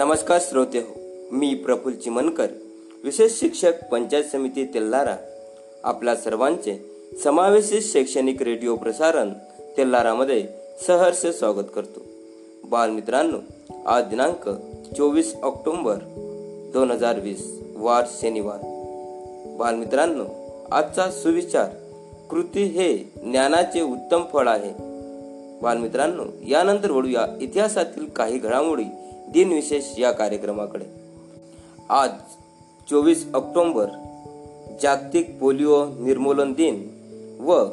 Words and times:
नमस्कार 0.00 0.38
श्रोते 0.42 0.78
हो 0.78 1.00
मी 1.32 1.54
प्रफुल्ल 1.54 1.96
चिमनकर 1.96 2.46
विशेष 3.04 3.40
शिक्षक 3.40 3.72
पंचायत 3.92 4.24
समिती 4.24 4.64
तेल्लारा 4.64 5.16
आपल्या 5.84 6.16
सर्वांचे 6.16 6.90
समावेशित 7.24 7.80
शैक्षणिक 7.82 8.42
रेडिओ 8.42 8.76
प्रसारण 8.76 9.32
तेल्लारामध्ये 9.76 10.48
सहर्ष 10.86 11.26
स्वागत 11.26 11.66
करतो. 11.74 12.00
बालमित्रांनो 12.64 13.36
आज 13.86 14.04
दिनांक 14.04 14.48
चोवीस 14.96 15.34
ऑक्टोंबर 15.42 15.94
दोन 16.72 16.90
हजार 16.90 17.20
वीस 17.20 17.60
वार 17.76 18.04
शनिवार. 18.22 18.58
बालमित्रांनो 19.58 20.24
आजचा 20.72 21.10
सुविचार 21.10 21.68
कृती 22.30 22.62
हे 22.62 22.96
ज्ञानाचे 23.22 23.80
उत्तम 23.80 24.22
फळ 24.32 24.48
आहे. 24.48 24.72
बालमित्रांनो 25.62 26.24
यानंतर 26.48 26.90
वळूया 26.90 27.26
इतिहासातील 27.40 28.08
काही 28.08 28.38
घडामोडी 28.38 28.84
दिनविशेष 29.32 29.84
या 29.98 30.12
कार्यक्रमाकडे. 30.12 30.84
आज 31.90 32.10
चोवीस 32.90 33.26
ऑक्टोंबर 33.34 33.86
जागतिक 34.82 35.38
पोलिओ 35.40 35.84
निर्मूलन 35.84 36.52
दिन 36.52 36.88
व 37.40 37.64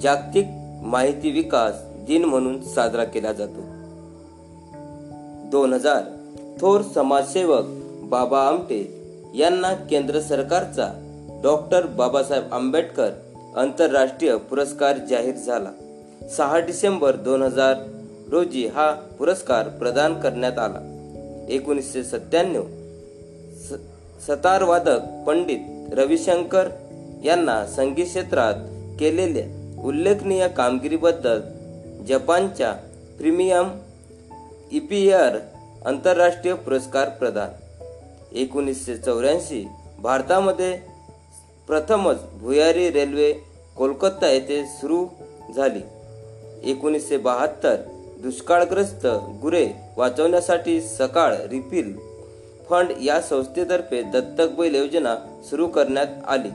जागतिक 0.00 0.46
माहिती 0.82 1.30
विकास 1.30 1.74
दिन 1.82 2.24
म्हणून 2.24 2.62
साजरा 2.62 3.04
केला 3.04 3.32
जातो. 3.32 3.60
दोन 5.50 5.72
हजार 5.72 6.02
थोर 6.60 6.80
समाजसेवक 6.82 7.64
बाबा 8.02 8.40
आमटे 8.40 9.10
यांना 9.34 9.74
केंद्र 9.74 10.20
सरकारचा 10.20 10.88
डॉक्टर 11.42 11.86
बाबासाहेब 11.86 12.52
आंबेडकर 12.52 13.10
आंतरराष्ट्रीय 13.56 14.36
पुरस्कार 14.36 14.98
जाहीर 14.98 15.34
झाला. 15.34 15.70
सहा 16.36 16.58
डिसेंबर 16.58 17.16
दोन 17.16 17.42
हजार 17.42 17.74
रोजी 18.30 18.66
हा 18.66 18.92
पुरस्कार 18.92 19.68
प्रदान 19.68 20.20
करण्यात 20.20 20.58
आला. 20.58 20.90
एकोणीसशे 21.48 22.04
सत्त्याण्णव. 22.04 22.62
सतारवादक 24.28 24.98
पंडित 25.26 25.58
रविशंकर 25.94 26.68
यांना 27.24 27.66
संगीत 27.66 28.06
क्षेत्रात 28.06 28.54
केलेल्या 29.00 29.80
उल्लेखनीय 29.82 30.48
कामगिरीबद्दल 30.48 31.40
जपानच्या 32.04 32.72
प्रीमियम 33.18 33.68
इपियर 34.72 35.38
आंतरराष्ट्रीय 35.86 36.54
पुरस्कार 36.54 37.08
प्रदान. 37.08 37.48
एकोणीसशे 38.32 38.96
चौऱ्याऐंशी 38.96 39.68
भारतामध्ये 39.98 40.78
प्रथमच 41.66 42.16
भुयारी 42.32 42.90
रेल्वे 42.90 43.32
कोलकाता 43.76 44.30
येथे 44.30 44.64
सुरू 44.64 45.06
झाली. 45.56 45.80
एकोणीसशे 46.70 47.16
बहात्तर 47.16 47.76
दुष्काळग्रस्त 48.22 49.06
गुरे 49.42 49.68
वाचवण्यासाठी 49.96 50.80
सकाळ 50.80 51.34
रिफिल 51.34 51.98
फंड 52.70 52.90
या 53.02 53.20
संस्थेतर्फे 53.20 54.02
दत्तक 54.02 54.46
बैल 54.58 54.74
योजना 54.74 55.42
सुरू 55.50 55.66
करण्यात 55.66 56.06
आली. 56.26 56.48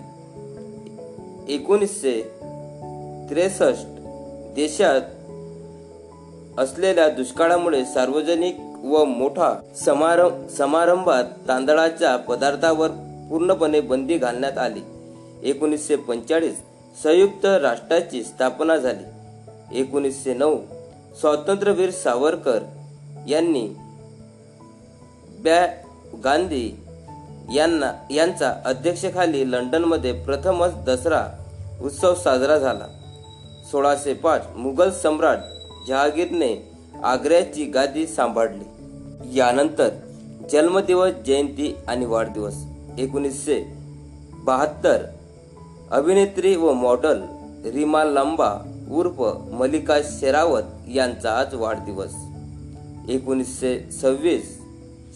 एकोणीसशे 1.54 2.22
त्रेसष्ट 3.30 3.86
देशात 4.56 5.02
असलेल्या 6.59 7.09
दुष्काळामुळे 7.09 7.86
सार्वजनिक 7.86 8.58
व 8.84 9.06
मोठा 9.06 9.53
समारंभ 9.76 10.48
समारंभात 10.48 11.24
तांदळाच्या 11.48 12.18
पदार्थावर 12.18 12.88
पूर्णपणे 13.30 13.81
बंदी 13.81 14.18
घालण्यात 14.18 14.58
आली. 14.58 14.81
एकोणीसशे 15.44 15.96
पंचेचाळीस 15.96 16.62
संयुक्त 17.03 17.46
राष्ट्राची 17.46 18.24
स्थापना 18.24 18.78
झाली. 18.78 19.03
एकोणीसशे 19.80 20.34
नऊ 20.34 20.58
स्वातंत्र्यवीर 21.20 21.90
सावरकर 21.90 22.59
यांनी 23.28 23.75
बॅ 25.39 25.67
गांधी 26.23 26.80
यांना 27.53 27.94
यांचा 28.12 28.53
अध्यक्षखाली 28.66 29.52
लंडनमध्ये 29.52 30.12
प्रथमच 30.12 30.72
दसरा 30.75 31.28
उत्सव 31.81 32.16
साजरा 32.16 32.57
झाला. 32.57 32.88
सोळाशे 33.72 34.13
पाच 34.13 34.47
मुघल 34.56 34.91
सम्राट 34.91 35.38
जहागीरने 35.88 36.72
आग्र्याची 37.03 37.66
गादी 37.66 38.07
सांभाळली. 38.07 38.63
यानंतर 39.38 39.90
जन्मदिवस 40.51 41.12
जयंती 41.12 41.78
आणि 41.88 42.06
वाढदिवस. 42.06 42.56
एकोणीसशे 42.97 43.74
बहात्तर 44.34 45.06
अभिनेत्री 45.91 46.56
व 46.56 46.72
मॉडल 46.74 47.22
रीमा 47.66 48.03
लांबा 48.03 48.56
उर्फ 48.91 49.22
मलिका 49.51 50.00
शेरावत 50.03 50.63
यांचा 50.88 51.40
आज 51.40 51.56
वाढदिवस. 51.56 52.13
एकोणीसशे 53.09 53.92
सव्वीस 53.92 54.58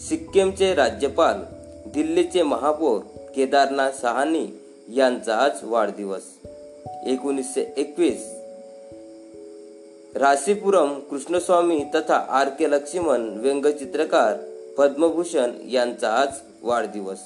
सिक्कीमचे 0.08 0.74
राज्यपाल 0.74 1.40
दिल्लीचे 1.90 2.42
महापौर 2.42 3.00
केदारनाथ 3.34 3.90
सहानी 3.90 4.46
यांचा 4.94 5.36
आज 5.36 5.50
वाढदिवस. 5.62 6.22
एकोणीसशे 7.06 7.72
एकवीस 7.76 8.26
राशीपुरम 10.16 10.98
कृष्णस्वामी 11.00 11.84
तथा 11.94 12.16
आर 12.28 12.48
के 12.48 12.70
लक्ष्मण 12.70 13.28
व्यंगचित्रकार 13.38 14.36
पद्मभूषण 14.78 15.50
यांचा 15.70 16.10
आज 16.10 16.28
वाढदिवस. 16.62 17.18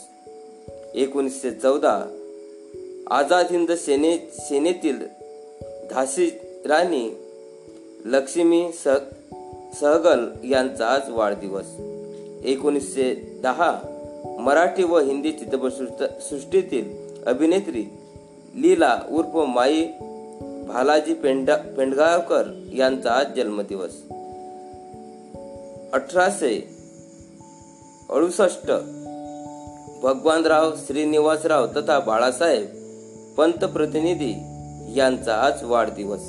एकोणीसशे 0.95 1.51
चौदा 1.51 1.95
आझाद 3.11 3.47
हिंद 3.51 3.73
सेने 3.73 4.17
सेनेतील 4.41 4.99
झाशी 5.91 6.31
राणी 6.67 7.09
लक्ष्मी 8.05 8.71
स 8.73 8.89
सहगल 9.75 10.25
यांचा 10.45 10.87
आज 10.87 11.11
वाढदिवस. 11.11 11.67
एकोणीसशे 12.45 13.41
दहा 13.43 13.79
मराठी 14.41 14.84
व 14.84 14.99
हिंदी 14.99 15.33
चित्रपट 15.33 15.73
सृष्टीतील 16.21 16.84
अभिनेत्री 17.27 17.84
लीला 18.55 19.01
उर्फ 19.11 19.37
माई 19.37 19.87
भालाजी 20.69 21.15
पेंडा 21.15 21.57
पेंडगावकर 21.57 22.69
यांचा 22.75 23.11
आज 23.11 23.27
जन्मदिवस. 23.37 23.91
अठराशे 25.93 26.69
अडुसष्ट 28.11 28.71
भगवानराव 30.03 30.73
श्रीनिवासराव 30.87 31.67
तथा 31.67 31.99
बाळासाहेब 31.99 32.67
पंतप्रतिनिधी 33.37 34.34
यांचा 34.99 35.34
आज 35.34 35.65
वाढदिवस. 35.65 36.23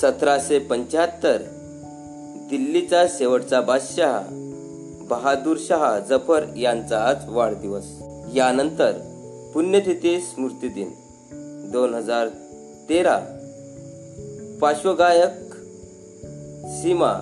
सतराशे 0.00 0.58
पंच्याहत्तर 0.58 1.42
दिल्लीचा 2.50 3.06
शेवटचा 3.08 3.60
बादशाह 3.60 4.22
बहादूर 5.04 5.56
शहा 5.60 5.98
जफर 5.98 6.44
यांचा 6.56 7.04
आज 7.04 7.16
वाढदिवस. 7.28 7.84
यानंतर 8.34 8.92
पुण्यतिथी 9.54 10.20
स्मृती 10.20 10.68
दिन. 10.68 10.90
दोन 11.72 11.94
हजार 11.94 12.28
तेरा. 12.88 13.18
पार्श्वगायक 14.60 15.54
सीमा 16.66 17.12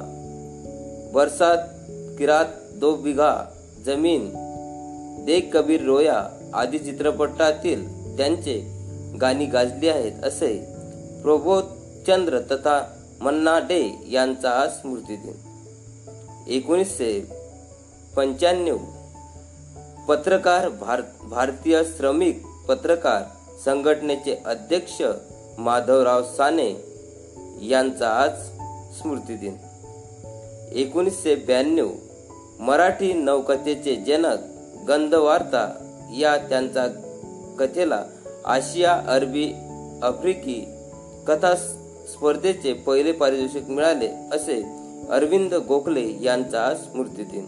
बरसात 1.15 1.59
किरात 2.19 2.45
दो 2.77 2.95
बिघा 2.95 3.35
जमीन 3.87 4.31
देख 5.27 5.41
कबीर 5.53 5.83
रोया 5.83 6.23
आदी 6.55 6.79
चित्रपटातील 6.79 7.89
त्यांचे 8.17 8.61
गाणी 9.21 9.47
गाजली 9.47 9.89
आहेत 9.89 10.25
असे 10.25 10.57
प्रबोधचंद्र 11.23 12.39
तथा 12.39 13.00
मन्ना 13.21 13.59
डे 13.59 13.81
यांचा 14.11 14.51
आज 14.51 14.69
स्मृतिदिन 14.71 16.49
एकोणीसशे 16.49 17.21
पंच्याण्णव 18.17 18.79
पत्रकार 20.09 20.69
भार 20.69 21.01
भारतीय 21.23 21.83
श्रमिक 21.85 22.47
पत्रकार 22.69 23.23
संघटनेचे 23.65 24.37
अध्यक्ष 24.45 25.03
माधवराव 25.59 26.23
साने 26.37 26.69
यांचा 27.69 28.09
आज 28.09 28.39
स्मृतिदिन 28.99 29.57
एकोणीसशे 30.73 31.35
ब्याण्णव 31.35 31.91
मराठी 32.61 33.13
नवकथेचे 33.13 33.97
जनक 33.97 34.49
गंधवार्ता 34.89 35.67
या 36.19 36.37
त्यांचा 36.49 36.87
कथेला 37.59 38.03
आशिया 38.45 38.93
अरबी 39.07 39.53
आफ्रिकी 40.03 40.61
कथा 41.29 41.55
स्पर्धेचे 42.13 42.73
पहिले 42.73 43.13
पारितोषिक 43.13 43.69
मिळाले 43.69 44.09
असे 44.33 44.63
अरविंद 45.11 45.55
गोखले 45.55 46.17
यांचा 46.23 46.75
स्मृतिदिन. 46.75 47.47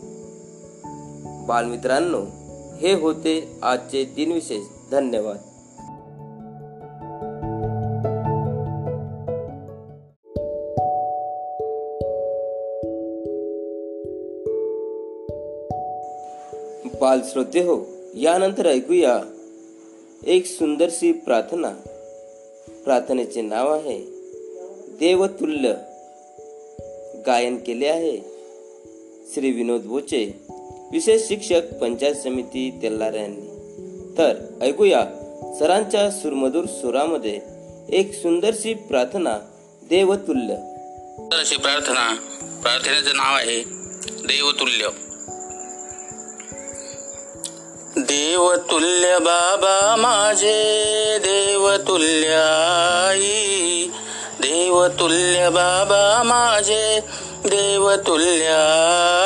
बालमित्रांनो 1.47 2.20
हे 2.76 2.93
होते 2.94 3.59
आजचे 3.62 4.05
दिनविशेष 4.05 4.91
धन्यवाद. 4.91 5.37
बाल 17.00 17.20
श्रोते 17.25 17.61
हो 17.61 17.87
यानंतर 18.14 18.67
ऐकूया 18.67 19.20
एक 20.26 20.47
सुंदरशी 20.47 21.12
प्रार्थना. 21.12 21.69
प्रार्थनेचे 22.85 23.43
नाव 23.43 23.73
आहे 23.73 24.12
देवतुल्य 25.00 25.72
गायन 27.26 27.56
केले 27.56 27.86
आहे. 27.86 28.18
श्री 29.34 29.50
विनोद 29.50 29.80
बोचे 29.80 30.40
विशेष 30.92 31.22
शिक्षक 31.28 31.74
पंचायत 31.80 32.14
समिती 32.14 32.78
तेल्लारा 32.82 33.16
यांनी. 33.16 33.48
तर 34.18 34.34
ऐकूया 34.62 35.04
सरांच्या 35.58 36.10
सुरमधूर 36.10 36.64
सुरामध्ये 36.64 37.40
एक 37.88 38.14
सुंदरशी 38.14 38.74
प्रार्थना 38.74 39.38
देवतुल्य. 39.90 40.54
अशी 41.36 41.56
प्रार्थना 41.56 42.14
प्रार्थनेचं 42.62 43.16
नाव 43.16 43.36
आहे 43.36 43.64
देवतुल्य. 44.06 44.86
देवतुल्य 47.96 49.18
बाबा 49.18 49.96
माझे 49.98 50.74
देवतुल्य 51.18 52.28
आई. 53.08 53.86
देवतुल्य 54.42 55.48
बाबा 55.48 56.22
माझे 56.22 57.00
देवतुल्य 57.44 58.46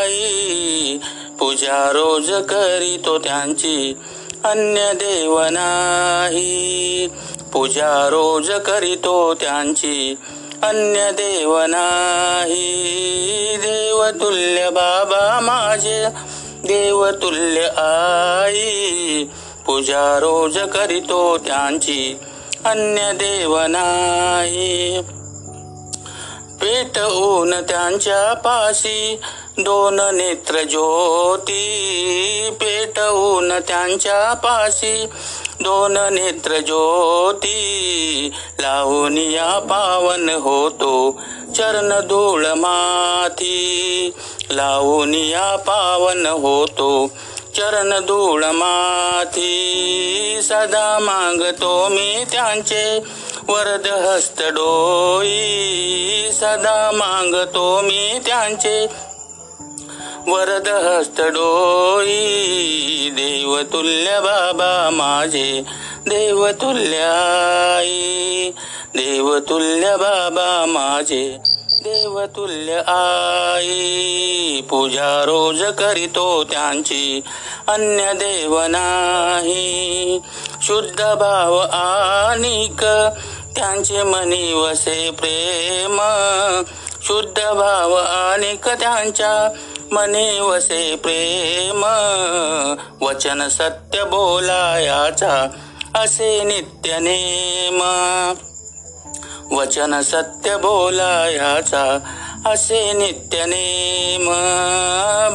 आई. 0.05 0.99
पूजा 1.39 1.91
रोज 1.93 2.31
करीतो 2.31 3.19
त्यांची 3.19 3.97
अन्य 4.45 4.93
देव 4.95 5.41
नाही. 5.41 7.07
पूजा 7.53 8.09
रोज 8.09 8.51
करीतो 8.51 9.35
त्यांची 9.35 10.15
अन्य 10.63 11.11
देव 11.13 11.59
नाही. 11.59 12.73
देवतुल्य 13.57 14.71
बाबा 14.71 15.41
माझे 15.41 16.07
देवतुल्य 16.65 17.61
आई. 17.77 19.25
पूजा 19.67 20.19
रोज 20.19 20.59
करीतो 20.59 21.39
त्यांची 21.39 22.19
अन्य 22.67 23.13
देव 23.13 23.57
नाही 23.59 25.01
पेटवून 26.61 27.51
त्यांच्या 27.51 28.33
पाशी 28.35 29.21
दोन 29.59 30.01
नेत्र 30.13 30.63
ज्योती. 30.63 31.63
पेटवून 32.61 33.53
त्यांच्या 33.69 34.33
पाशी 34.35 35.07
दोन 35.61 35.97
नेत्र 36.13 36.59
ज्योती. 36.59 37.57
लावून 38.61 39.19
या 39.19 39.59
पावन 39.59 40.29
होतो 40.29 41.21
चरण 41.57 42.01
धूळ 42.01 42.47
माथी 42.47 44.11
लावून 44.51 45.15
या 45.15 45.57
पावन 45.57 46.27
होतो 46.27 47.11
चरण 47.57 47.91
धूळ 47.91 48.45
माथी 48.45 49.53
सदा 50.43 50.99
मागतो 50.99 51.89
मी 51.89 52.25
त्यांचे. 52.33 52.99
वरद 53.49 53.87
हस्त 53.87 54.43
डोई 54.43 55.37
सदा 56.33 56.91
मागतो 56.95 57.81
मी 57.81 58.19
त्यांचे. 58.27 58.87
वरद 60.29 60.69
हस्त 60.69 61.21
डोई 61.21 62.17
देवतुल्य 63.11 64.21
बाबा 64.21 64.91
माझे. 64.93 65.63
देवतुल्य 66.07 66.97
आई 66.97 68.51
देवतुल्य 68.95 69.97
बाबा 69.97 70.65
माझे. 70.69 71.39
देवतुल्य 71.83 72.73
आई. 72.87 74.61
पूजा 74.61 75.25
रोज 75.25 75.63
करीतो 75.63 76.45
त्यांची 76.45 77.21
अन्य 77.67 78.13
देव 78.13 78.61
नाही. 78.61 80.21
शुद्ध 80.63 81.15
भाव 81.15 81.59
आनिक 81.73 82.85
त्यांचे 83.57 84.03
मनी 84.03 84.53
वसे 84.53 85.11
प्रेम. 85.11 86.01
शुद्ध 87.03 87.43
भाव 87.43 87.95
अनेक 87.95 88.69
त्यांच्या 88.69 89.53
मनी 89.93 90.41
वसे 90.41 90.97
प्रेम. 90.97 91.85
वचन 93.01 93.49
सत्य 93.49 94.05
बोलायाचा 94.05 95.49
असे 95.95 96.45
नित्य 96.45 96.99
नेम. 96.99 97.79
वचन 99.51 100.01
सत्य 100.01 100.57
बोलायाचा 100.57 101.99
असे 102.47 102.93
नित्य 102.93 103.45
नेम. 103.47 104.25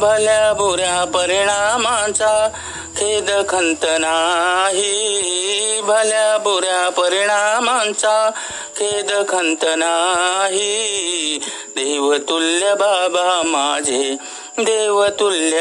भल्या 0.00 0.52
बुऱ्या 0.52 1.04
परिणामाचा 1.04 2.48
खेद 2.96 3.30
खंत 3.48 3.84
नाही. 3.84 5.80
भल्या 5.84 6.38
बुऱ्या 6.38 6.88
परिणामांचा 6.88 8.30
खेद 8.76 9.12
खंत 9.28 9.64
नाही. 9.76 11.38
देवतुल्य 11.68 12.74
बाबा 12.74 13.42
माझे 13.44 14.16
देवतुल्य 14.58 15.58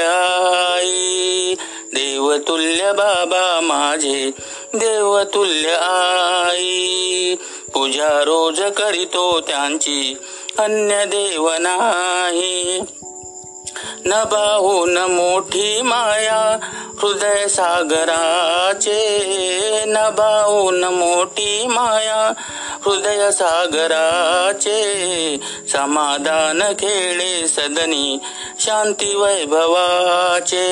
आई. 0.75 1.55
देवतुल्य 1.93 2.91
बाबा 2.93 3.61
माझे 3.61 4.31
देवतुल्य 4.75 5.69
आई. 5.69 7.35
पूजा 7.73 8.23
रोज 8.23 8.61
करीतो 8.61 9.39
त्यांची 9.39 10.17
अन्य 10.59 11.05
देव 11.05 11.49
नाही. 11.59 12.81
न 14.05 14.23
बाहून 14.23 14.97
मोठी 14.97 15.81
माया 15.81 16.57
हृदय 17.03 17.47
सागराचे. 17.47 18.99
न 19.87 19.93
बाहून 19.93 20.83
मोठी 20.83 21.67
माया 21.67 22.33
हृदय 22.85 23.31
सागराचे. 23.31 24.81
समाधान 25.73 26.73
खेळे 26.73 27.47
सदनी 27.47 28.19
शांती 28.59 29.15
वैभवाचे. 29.15 30.69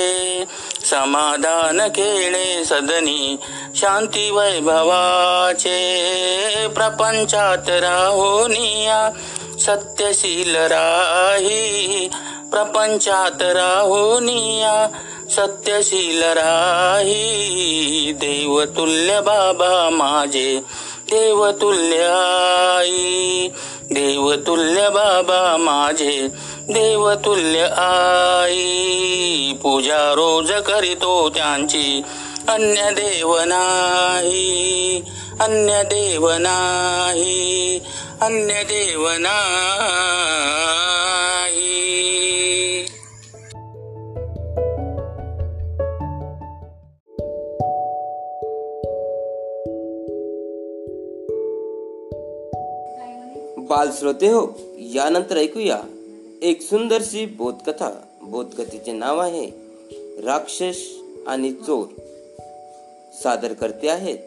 समाधान 0.85 1.87
खेळे 1.87 2.65
सदनी 2.65 3.37
शांती 3.75 4.31
वैभवाचे. 4.31 5.77
प्रपंचात 6.75 7.69
राहुनिया 7.69 9.09
सत्यशील 9.59 10.55
राही 10.55 12.09
प्रपंचात 12.51 13.41
राहुनिया 13.41 14.87
सत्यशील 15.29 16.23
राही 16.23 18.11
देवतुल्य 18.15 19.21
बाबा 19.21 19.89
माझे. 19.89 20.59
देवतुल्य 21.11 22.03
आई 22.03 23.47
देवतुल्य 23.91 24.89
बाबा 24.89 25.57
माझे. 25.57 26.27
देवतुल्य 26.69 27.59
आई 27.77 29.53
पूजा 29.63 30.11
रोज 30.11 30.51
करीतो 30.51 31.29
त्यांची. 31.29 32.01
अन्य 32.49 32.91
देव 32.91 33.35
नाही 33.39 35.03
अन्य 35.41 35.83
देव 35.83 36.29
नाही 36.29 37.79
अन्य 38.21 38.63
देव 38.63 39.07
नाही 39.09 39.65
बाल 53.57 53.89
श्रोते 53.99 54.27
हो 54.27 54.47
यानंतर 54.79 55.37
ऐकूया 55.37 55.77
एक 56.41 56.61
सुंदरशी 56.61 57.25
बोधकथा. 57.25 57.89
बोधकथेचे 58.21 58.91
नाव 58.91 59.19
आहे 59.19 59.45
राक्षस 60.25 60.77
आणि 61.27 61.51
चोर. 61.51 61.98
सादर 63.23 63.53
करते 63.53 63.89
आहेत. 63.89 64.17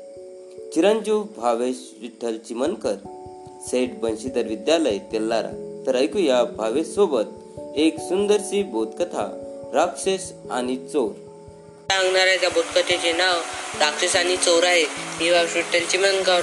चिरंजीव 0.74 1.22
भावेश 1.36 1.76
विठ्ठल 2.00 2.36
चिमनकर 2.36 2.94
सेठ 3.66 3.90
बंशीधर 3.90 4.42
विद्यालय 4.42 4.98
तेल्लारा 4.98 5.82
तर 5.86 5.96
ऐकूया 5.96 6.44
भावेश 6.44 6.86
सोबत 6.86 7.24
एक 7.76 7.98
सुंदरशी 7.98 8.62
बोधकथा 8.62 9.38
राक्षस 9.74 10.32
आणि 10.50 10.76
चोर. 10.76 11.10
सांगणाऱ्या 11.90 12.48
बोधकथेचे 12.48 13.12
नाव 13.12 13.36
राक्षस 13.80 14.16
आणि 14.16 14.36
चोर 14.36 14.64
आहे. 14.64 14.84
ही 15.20 15.30
विठ्ठल 15.30 15.84
चिमनकर 15.84 16.40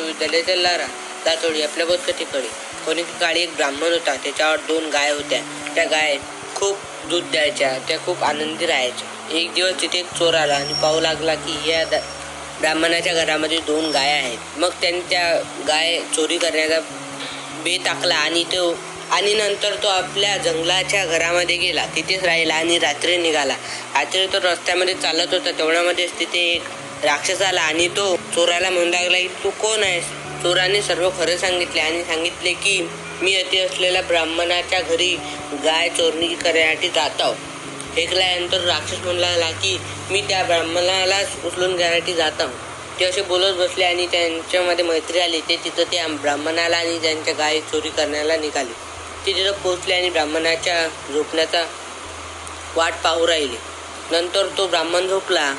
विद्यालय 0.00 0.42
तेल्लारा 0.42 0.86
दातोडी 1.24 1.62
आपल्या 1.62 1.86
बोधकथेकडे. 1.86 2.48
कोणी 2.86 3.02
काळी 3.02 3.40
एक 3.40 3.54
ब्राह्मण 3.56 3.92
होता 3.92 4.16
त्याच्यावर 4.16 4.56
दोन 4.56 4.90
गाय 4.90 5.12
होत्या. 5.12 5.42
त्या 5.74 5.84
गाय 5.84 6.16
खूप 6.64 6.76
दूध 7.08 7.24
द्यायच्या 7.24 7.78
त्या 7.88 7.98
खूप 7.98 8.24
आनंदी 8.24 8.66
राहायच्या. 8.66 9.36
एक 9.36 9.54
दिवस 9.54 9.80
तिथे 9.80 9.98
एक 9.98 10.04
चोर 10.04 10.34
आला 10.34 10.54
आणि 10.54 10.72
पाहू 10.82 11.00
लागला 11.00 11.34
की 11.34 11.70
या 11.70 11.84
द- 11.84 11.94
ब्राह्मणाच्या 12.60 13.14
घरामध्ये 13.14 13.58
दोन 13.58 13.90
गाय 13.90 14.10
आहेत. 14.10 14.38
मग 14.56 14.70
त्यांनी 14.80 15.00
त्या 15.00 15.40
गाय 15.68 16.00
चोरी 16.16 16.38
करण्याचा 16.38 16.80
बे 17.64 17.78
टाकला 17.84 18.14
आणि 18.14 18.44
तो 18.44 18.78
आणि 19.10 19.34
नंतर 19.34 19.74
तो 19.82 19.88
आपल्या 19.88 20.36
जंगलाच्या 20.36 21.06
घरामध्ये 21.06 21.56
गेला. 21.56 21.86
तिथेच 21.96 22.24
राहिला 22.24 22.54
आणि 22.54 22.78
रात्री 22.78 23.16
निघाला. 23.16 23.54
रात्री 23.94 24.26
तो 24.26 24.38
रस्त्यामध्ये 24.42 24.94
चालत 24.94 25.34
होता. 25.34 25.50
तेवढ्यामध्येच 25.50 26.10
तिथे 26.18 26.38
एक 26.38 26.62
राक्षस 27.04 27.42
आला 27.42 27.62
आणि 27.62 27.88
तो 27.88 28.16
चोराला 28.16 28.70
म्हणू 28.70 28.90
लागला 28.90 29.18
की 29.18 29.28
तू 29.28 29.50
कोण 29.50 29.82
आहेस? 29.82 30.04
चोराने 30.42 30.82
सर्व 30.82 31.10
खरं 31.10 31.36
सांगितले 31.36 31.80
आणि 31.80 32.04
सांगितले 32.04 32.52
की 32.52 32.88
मी 33.24 33.32
येथे 33.32 33.58
असलेल्या 33.58 34.02
ब्राह्मणाच्या 34.02 34.80
घरी 34.80 35.16
गाय 35.52 35.88
चोरणी 35.88 36.34
करण्यासाठी 36.34 36.88
जात 36.88 37.20
आहो. 37.20 37.34
ऐकल्यानंतर 37.98 38.60
राक्षस 38.60 38.98
म्हणला 38.98 39.30
लागला 39.30 39.50
की 39.50 39.80
मी 40.10 40.20
त्या 40.20 40.42
ब्राह्मणालाच 40.44 41.30
उचलून 41.44 41.76
घेण्यासाठी 41.76 42.14
जात 42.14 42.40
आहो. 42.40 42.50
ते 43.00 43.04
असे 43.04 43.22
बोलत 43.22 43.54
बसले 43.54 43.84
आणि 43.84 44.06
त्यांच्यामध्ये 44.06 44.84
मैत्री 44.84 45.18
आली. 45.18 45.40
ते 45.40 45.56
तिथं 45.56 45.82
त्या 45.82 46.08
ब्राह्मणाला 46.08 46.76
आणि 46.76 46.98
त्यांच्या 47.02 47.34
गाय 47.34 47.60
चोरी 47.60 47.88
करण्याला 47.88 48.36
निघाले. 48.36 48.72
ते 49.26 49.32
तिथं 49.32 49.52
पोचले 49.52 49.94
आणि 49.94 50.10
ब्राह्मणाच्या 50.10 50.88
झोपण्याचा 51.12 51.66
वाट 52.76 52.92
पाहू 53.04 53.26
राहिली. 53.26 53.56
नंतर 54.10 54.46
तो 54.58 54.66
ब्राह्मण 54.66 55.08
झोपला. 55.08 55.54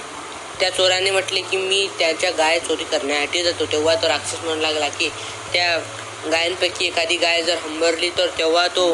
त्या 0.59 0.69
चोराने 0.69 1.11
म्हटले 1.11 1.41
की 1.41 1.57
मी 1.57 1.89
त्याच्या 1.99 2.31
गाय 2.31 2.59
चोरी 2.59 2.83
करण्यासाठी 2.83 3.43
जातो. 3.43 3.65
तेव्हा 3.65 3.95
तो 3.95 4.07
राक्षस 4.07 4.39
म्हणू 4.43 4.61
लागला 4.61 4.87
की 4.87 5.09
त्या 5.53 5.77
गायांपैकी 6.31 6.85
एखादी 6.85 7.15
गाय 7.17 7.41
जर 7.43 7.57
हंबरली 7.63 8.09
तर 8.17 8.27
तेव्हा 8.37 8.67
तो 8.67 8.91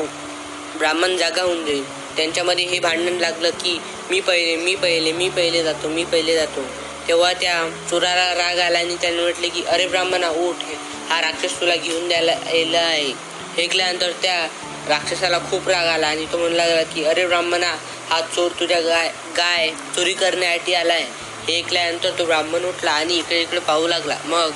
ब्राह्मण 0.77 1.15
जागा 1.17 1.41
होऊन 1.41 1.65
जाईल. 1.65 1.83
त्यांच्यामध्ये 2.15 2.65
हे 2.65 2.79
भांडण 2.79 3.17
लागलं 3.19 3.49
की 3.63 3.77
मी 4.09 4.19
पहिले 4.19 4.55
मी 4.55 4.75
पहिले 4.75 5.11
मी 5.11 5.29
पहिले 5.29 5.63
जातो 5.63 5.89
मी 5.89 6.03
पहिले 6.03 6.35
जातो. 6.35 6.61
तेव्हा 7.07 7.31
त्या 7.33 7.53
चोराला 7.89 8.33
राग 8.35 8.59
आला 8.59 8.79
आणि 8.79 8.95
त्याने 9.01 9.21
म्हटले 9.21 9.49
की 9.49 9.63
अरे 9.67 9.87
ब्राह्मणा 9.87 10.29
उठ. 10.29 10.63
हा 11.09 11.21
राक्षस 11.21 11.59
तुला 11.61 11.75
घेऊन 11.75 12.07
द्यायला 12.07 12.31
यायला 12.31 12.79
आहे. 12.79 13.13
ऐकल्यानंतर 13.57 14.11
त्या 14.21 14.45
राक्षसाला 14.89 15.37
खूप 15.49 15.67
राग 15.69 15.87
आला 15.87 16.07
आणि 16.07 16.25
तो 16.31 16.37
म्हणू 16.37 16.55
लागला 16.55 16.83
की 16.93 17.03
अरे 17.05 17.25
ब्राह्मणा 17.27 17.75
हा 18.09 18.19
चोर 18.35 18.51
तुझ्या 18.59 18.79
गाय 18.81 19.09
गाय 19.37 19.69
चोरी 19.95 20.13
करण्यासाठी 20.13 20.73
आला 20.73 20.93
आहे 20.93 21.05
हे 21.47 21.57
ऐकल्यानंतर 21.57 22.09
तो 22.19 22.25
ब्राह्मण 22.25 22.65
उठला 22.65 22.91
आणि 22.91 23.17
इकडे 23.17 23.41
इकडे 23.41 23.59
पाहू 23.59 23.87
लागला. 23.87 24.17
मग 24.25 24.51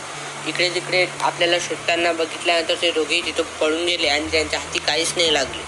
इकडे 0.47 0.69
तिकडे 0.69 1.07
आपल्याला 1.21 1.55
शोधताना 1.59 2.11
बघितल्यानंतर 2.11 2.73
ते 2.81 2.91
दोघेही 2.91 3.25
तिथं 3.25 3.43
पळून 3.43 3.85
गेले 3.85 4.07
आणि 4.07 4.27
त्यांच्या 4.31 4.59
हाती 4.59 4.79
काहीच 4.79 5.13
नाही 5.17 5.33
लागले. 5.33 5.63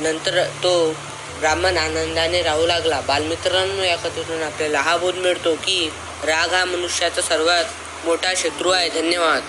नंतर 0.00 0.44
तो 0.44 0.92
ब्राह्मण 1.38 1.76
आनंदाने 1.76 2.42
राहू 2.42 2.66
लागला. 2.66 3.00
बालमित्रांनो 3.00 3.82
या 3.82 3.96
कथेतून 3.96 4.42
आपल्याला 4.42 4.80
हा 4.80 4.96
बोध 4.96 5.14
मिळतो 5.14 5.54
की 5.54 5.90
राग 6.24 6.54
हा 6.54 6.64
मनुष्याचा 6.64 7.22
सर्वात 7.22 7.64
मोठा 8.04 8.32
शत्रू 8.36 8.70
आहे. 8.70 8.88
धन्यवाद. 8.88 9.42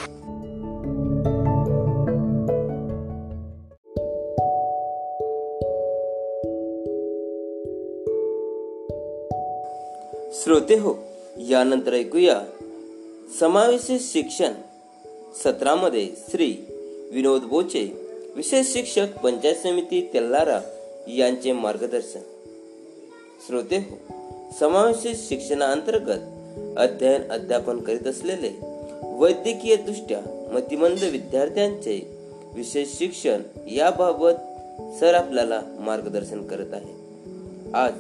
श्रोते 10.44 10.74
हो 10.74 10.94
यानंतर 11.38 11.94
ऐकूया 11.94 12.61
समावेशित 13.40 14.00
शिक्षण 14.02 14.54
सत्रामध्ये 15.44 16.08
श्री 16.30 16.56
विनोद 17.12 17.42
बोचे 17.42 18.08
विशेष 18.36 18.74
शिक्षक 18.74 19.18
पंचायत 19.24 19.56
समिती 19.56 20.10
तेल्लारा 20.14 20.62
यांचे 21.08 21.52
मार्गदर्शन. 21.52 22.20
श्रोते 23.48 23.78
हो 23.78 23.98
समावेशित 24.60 25.16
शिक्षणाअंतर्गत 25.30 26.20
अध्ययन 26.78 27.32
अध्यापन 27.32 27.80
करीत 27.80 28.08
असलेले 28.08 28.52
वैद्यकीय 29.04 29.76
दृष्ट्या 29.76 30.50
मतिमंद 30.54 31.04
विद्यार्थ्यांचे 31.04 32.18
विशेष 32.54 32.98
शिक्षण 32.98 33.42
याबाबत 33.72 34.40
सर 35.00 35.14
आपल्याला 35.14 35.62
मार्गदर्शन 35.80 36.48
करत 36.48 36.74
आहे. 36.74 36.94
आज 37.74 37.94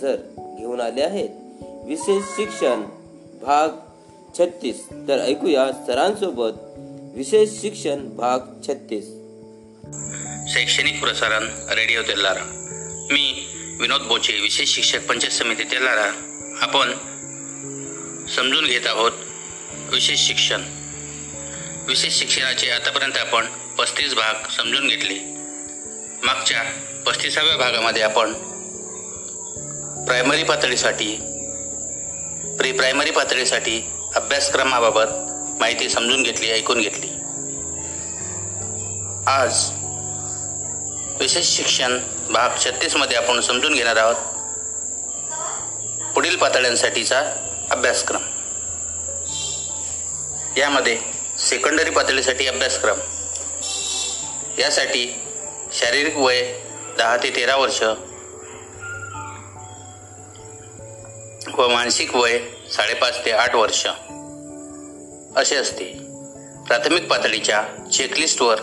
सर 0.00 0.16
घेऊन 0.58 0.80
आले 0.80 1.02
आहेत 1.02 1.28
विशेष 1.84 2.24
शिक्षण 2.36 2.82
भाग 3.42 3.68
छत्तीस. 4.38 4.86
तर 5.08 5.18
ऐकूया 5.20 5.72
सरांसोबत 5.86 6.52
विशेष 7.16 7.50
शिक्षण 7.60 8.08
भाग 8.08 8.38
छत्तीस. 8.68 9.04
शैक्षणिक 10.54 11.00
प्रसारण 11.00 11.48
रेडिओ 11.70 12.02
तेलारा. 12.02 12.44
मी 13.12 13.46
विनोद 13.80 14.00
बोचे 14.00 14.40
विशेष 14.40 14.74
शिक्षक 14.74 15.06
पंचायत 15.06 15.32
समिती 15.32 15.62
तेलारा. 15.62 16.10
आपण 16.60 16.92
समजून 18.28 18.66
घेत 18.66 18.86
आहोत 18.86 19.12
विशेष 19.92 20.20
शिक्षण. 20.20 20.62
विशेष 21.88 22.18
शिक्षणाचे 22.18 22.70
आतापर्यंत 22.70 23.16
आपण 23.16 23.46
पस्तीस 23.78 24.14
भाग 24.14 24.34
समजून 24.50 24.88
घेतले. 24.88 25.18
मागच्या 26.22 26.62
पस्तीसाव्या 27.06 27.56
भागामध्ये 27.56 28.02
आपण 28.02 28.32
प्रायमरी 30.04 30.42
पातळीसाठी 30.42 31.16
प्री 32.58 32.72
प्रायमरी 32.72 33.10
पातळीसाठी 33.10 33.90
अभ्यासक्रमाबाबत 34.14 35.08
माहिती 35.60 35.88
समजून 35.88 36.22
घेतली 36.22 36.50
ऐकून 36.50 36.80
घेतली. 36.80 37.08
आज 39.26 39.70
विशेष 41.20 41.46
शिक्षण 41.46 41.98
भाग 42.30 42.48
छत्तीसमध्ये 42.64 43.16
आपण 43.16 43.40
समजून 43.40 43.74
घेणार 43.74 43.96
आहोत. 43.96 44.14
पुढील 46.14 46.36
पातळ्यांसाठीचा 46.36 47.22
अभ्यासक्रम. 47.70 48.20
यामध्ये 50.56 50.98
सेकंडरी 51.38 51.90
पातळीसाठी 51.90 52.46
अभ्यासक्रम. 52.46 52.96
यासाठी 54.58 55.20
शारीरिक 55.72 56.16
वय 56.16 56.52
दहा 56.98 57.16
ते 57.16 57.36
तेरा 57.36 57.56
वर्ष 57.56 57.82
व 61.54 61.68
मानसिक 61.68 62.16
वय 62.16 62.38
साडेपाच 62.72 63.24
ते 63.24 63.30
आठ 63.30 63.54
वर्ष. 63.54 63.86
असे 65.36 65.56
असते. 65.56 65.84
प्राथमिक 66.66 67.06
पातळीच्या 67.06 67.64
चेकलिस्टवर 67.92 68.60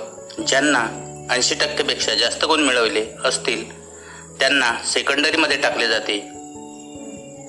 ज्यांना 0.47 1.03
ऐंशी 1.29 1.55
टक्केपेक्षा 1.55 2.15
जास्त 2.15 2.45
गुण 2.45 2.59
मिळवले 2.59 3.05
असतील 3.25 3.81
त्यांना 4.39 4.85
सेकंडरीमध्ये 4.85 5.57
टाकले 5.57 5.87
जाते. 5.87 6.19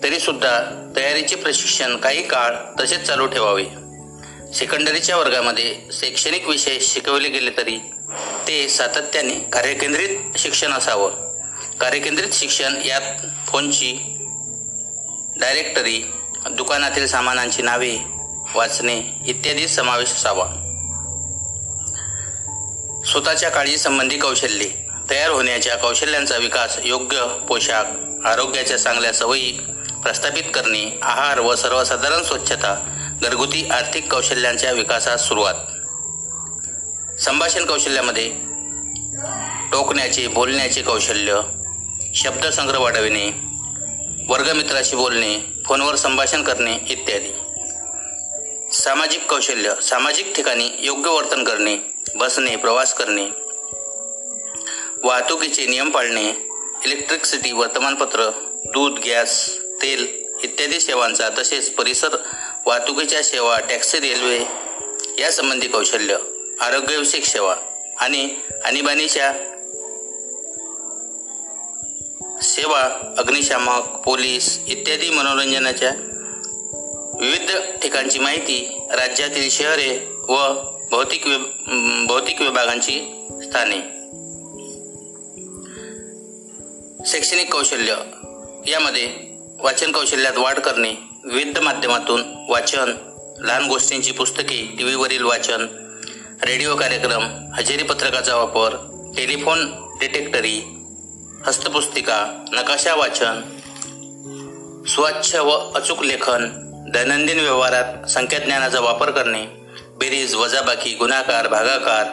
तरीसुद्धा 0.03 0.61
तयारीचे 0.97 1.37
प्रशिक्षण 1.37 1.97
काही 1.97 2.27
काळ 2.27 2.55
तसेच 2.81 3.03
चालू 3.03 3.27
ठेवावे. 3.27 3.65
सेकंडरीच्या 4.55 5.17
वर्गामध्ये 5.17 5.77
शैक्षणिक 5.93 6.49
विषय 6.49 6.79
शिकवले 6.81 7.29
गेले 7.29 7.51
तरी 7.57 7.79
ते 8.49 8.69
सातत्याने 8.69 9.35
कार्यकेंद्रित 9.35 10.19
शिक्षण 10.39 10.73
असावं. 10.73 11.11
कार्यकेंद्रित 11.81 12.29
शिक्षण 12.33 12.83
यात 12.85 13.27
फोनची 13.47 14.17
डायरेक्टरी 15.37 16.11
दुकानातील 16.47 17.07
सामानांची 17.07 17.63
नावे 17.63 17.97
वाचणे 18.55 19.03
इत्यादी 19.27 19.69
समावेश 19.69 20.13
असावा. 20.13 20.45
स्वतःच्या 23.07 23.51
काळजी 23.51 23.79
संबंधी 23.79 24.19
कौशल्ये 24.19 24.71
तयार 25.11 25.31
होण्याच्या 25.31 25.77
कौशल्यांचा 25.77 26.37
विकास 26.37 26.79
योग्य 26.85 27.27
पोशाख 27.49 27.85
आरोग्याच्या 28.27 28.79
चांगल्या 28.79 29.13
सवयी 29.13 29.53
प्रस्थापित 30.03 30.43
करणे 30.55 30.99
आहार 31.03 31.41
व 31.41 31.55
सर्वसाधारण 31.55 32.23
स्वच्छता 32.23 32.85
घरगुती 33.23 33.69
आर्थिक 33.69 34.13
कौशल्यांच्या 34.13 34.73
विकासास 34.73 35.29
सुरुवात. 35.29 35.55
संभाषण 37.21 37.65
कौशल्यामध्ये 37.65 38.33
टोकण्याचे 39.73 40.27
बोलण्याचे 40.27 40.83
कौशल्य 40.83 41.41
शब्दसंग्रह 42.15 42.79
वाढविणे 42.79 43.48
वर्गमित्राशी 44.29 44.97
बोलणे 44.97 45.37
फोनवर 45.67 45.95
संभाषण 45.97 46.43
करणे 46.43 46.73
इत्यादी. 46.91 47.31
सामाजिक 48.73 49.25
कौशल्य 49.31 49.75
सामाजिक 49.83 50.35
ठिकाणी 50.37 50.69
योग्य 50.79 51.11
वर्तन 51.11 51.45
करणे 51.45 51.77
बसणे 52.17 52.55
प्रवास 52.57 52.93
करणे 52.95 53.25
वाहतुकीचे 55.05 55.67
नियम 55.67 55.91
पाळणे 55.91 56.27
इलेक्ट्रिसिटी 56.85 57.53
वर्तमानपत्र 57.53 58.29
दूध 58.75 58.99
गॅस 59.07 59.39
तेल 59.83 60.07
इत्यादी 60.43 60.81
सेवांचा 60.81 61.29
तसेच 61.39 61.71
परिसर 61.75 62.17
वाहतुकीच्या 62.67 63.23
सेवा 63.23 63.59
टॅक्सी 63.69 64.01
रेल्वे 64.01 64.39
यासंबंधी 65.19 65.69
कौशल्य 65.69 66.17
आरोग्यविषयक 66.61 67.25
सेवा 67.25 67.55
आणि 67.99 68.29
आणीबाणीच्या 68.65 69.33
सेवा 72.43 73.15
अग्निशामक 73.19 73.83
पोलीस 73.83 74.61
इत्यादी 74.67 75.11
मनोरंजनाच्या 75.11 75.91
विविध 77.21 77.51
ठिकाणची 77.83 78.19
माहिती 78.19 78.79
राज्यातील 78.91 79.51
शहरे 79.51 80.09
व 80.29 80.55
भौतिक 80.91 81.27
विभ 81.27 81.43
भौतिक 82.09 82.41
विभागांची 82.41 83.27
स्थाने. 83.45 83.77
शैक्षणिक 87.07 87.53
कौशल्य. 87.53 87.95
यामध्ये 88.71 89.09
वाचन 89.59 89.93
कौशल्यात 89.93 90.37
वाढ 90.37 90.59
करणे 90.59 90.91
विविध 91.25 91.59
माध्यमातून 91.59 92.23
वाचन 92.49 92.93
लहान 93.39 93.69
गोष्टींची 93.69 94.13
पुस्तके 94.13 94.75
टी 94.79 94.85
व्हीवरील 94.85 95.23
वाचन 95.23 95.67
रेडिओ 96.43 96.77
कार्यक्रम 96.77 97.25
हजेरी 97.55 97.83
पत्रकाचा 97.83 98.37
वापर 98.37 98.77
टेलिफोन 99.17 99.73
डिटेक्टरी 100.01 100.78
हस्तपुस्तिका 101.47 102.17
नकाशा 102.55 102.95
वाचन 102.95 103.43
स्वच्छ 104.87 105.35
व 105.37 105.51
अचूक 105.77 106.03
लेखन 106.03 106.47
दैनंदिन 106.93 107.41
व्यवहारात 107.41 108.09
संख्याज्ञानाचा 108.09 108.81
वापर 108.81 109.11
करणे 109.11 109.43
बेरीज 109.99 110.35
वजाबाकी 110.35 110.95
गुणाकार 110.95 111.49
भागाकार 111.49 112.07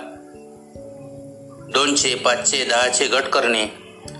दोनशे 1.74 2.14
पाचशे 2.16 2.64
दहाचे 2.66 3.08
गट 3.08 3.30
करणे 3.30 3.66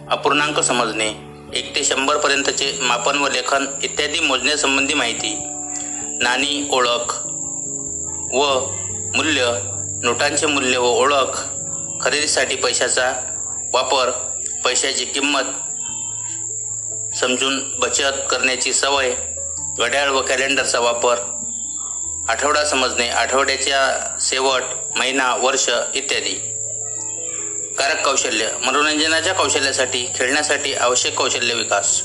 अपूर्णांक 0.10 0.60
समजणे 0.60 1.10
एक 1.54 1.76
ते 1.76 1.84
शंभर 1.84 2.18
पर्यंतचे 2.18 2.74
मापन 2.82 3.18
व 3.18 3.28
लेखन 3.28 3.66
इत्यादी 3.84 4.20
मोजण्यासंबंधी 4.20 4.94
माहिती 4.94 5.36
नाणी 6.22 6.68
ओळख 6.72 7.18
व 8.34 8.54
मूल्य 9.16 9.52
नोटांचे 10.04 10.48
मूल्य 10.48 10.78
व 10.78 10.96
ओळख 10.98 11.44
खरेदीसाठी 12.02 12.56
पैशाचा 12.56 13.12
वापर 13.74 14.12
पैशाची 14.66 15.06
किंमत 15.06 15.44
समजून 17.16 17.80
बचत 17.80 18.22
करण्याची 18.30 18.74
सवय 18.74 19.14
घड्याळ 19.78 20.10
व 20.10 20.22
कॅलेंडरचा 20.22 20.80
वापर 20.80 21.16
आठवडा 22.30 22.64
समजणे 22.66 23.10
आठवड्याच्या 23.10 24.16
शेवट 24.22 24.62
महिना 24.96 25.36
वर्ष 25.36 25.70
इत्यादी. 25.94 26.34
कारक 27.78 28.06
कौशल्य 28.06 28.48
मनोरंजनाच्या 28.66 29.34
कौशल्यासाठी 29.34 30.06
खेळण्यासाठी 30.16 30.74
आवश्यक 30.74 31.14
कौशल्य 31.14 31.54
विकास. 31.54 32.02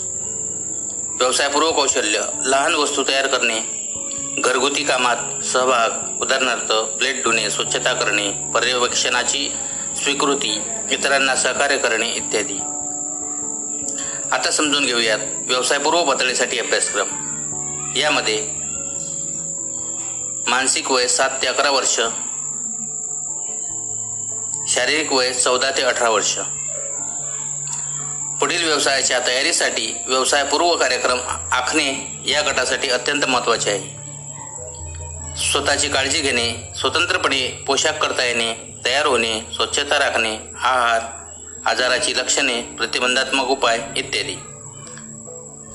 व्यवसायपूर्व 1.11 1.73
कौशल्य 1.73 2.23
लहान 2.45 2.75
वस्तू 2.75 3.05
तयार 3.09 3.27
करणे 3.27 3.61
घरगुती 4.39 4.85
कामात 4.85 5.45
सहभाग 5.45 6.23
उदाहरणार्थ 6.23 6.73
प्लेट 6.73 7.23
धुणे 7.23 7.51
स्वच्छता 7.51 7.93
करणे 7.93 8.31
पर्यवेक्षणाची 8.55 9.49
स्वीकृती 10.03 10.63
इतरांना 10.91 11.37
सहकार्य 11.37 11.79
करणे 11.79 12.09
इत्यादी. 12.09 12.59
आता 14.33 14.51
समजून 14.51 14.87
घेऊयात 14.87 15.19
व्यवसायपूर्व 15.47 16.05
पातळीसाठी 16.05 16.59
अभ्यासक्रम. 16.59 17.07
यामध्ये 17.97 18.49
मानसिक 20.47 20.91
वय 20.91 21.07
सात 21.07 21.31
ते 21.43 21.47
अकरा 21.47 21.71
वर्ष 21.71 22.01
शारीरिक 24.69 25.13
वय 25.13 25.33
चौदा 25.33 25.71
ते 25.71 25.83
अठरा 25.83 26.09
वर्ष. 26.09 26.39
पुढील 28.41 28.65
व्यवसायाच्या 28.65 29.21
तयारीसाठी 29.27 29.97
व्यवसायपूर्व 30.07 30.77
कार्यक्रम 30.77 31.19
आखणे 31.53 32.21
या 32.27 32.41
गटासाठी 32.41 32.89
अत्यंत 32.89 33.25
महत्त्वाचे 33.25 33.71
आहे. 33.71 34.01
स्वतःची 35.53 35.89
काळजी 35.89 36.21
घेणे 36.21 36.73
स्वतंत्रपणे 36.77 37.65
पोशाख 37.67 37.93
करता 37.93 38.25
येणे 38.25 38.70
तयार 38.85 39.07
होणे 39.07 39.41
स्वच्छता 39.55 39.99
राखणे 39.99 40.37
आहार 40.55 41.01
आजाराची 41.67 42.17
लक्षणे 42.17 42.63
प्रतिबंधात्मक 42.63 43.47
उपाय 43.47 43.79
इत्यादी. 43.97 44.37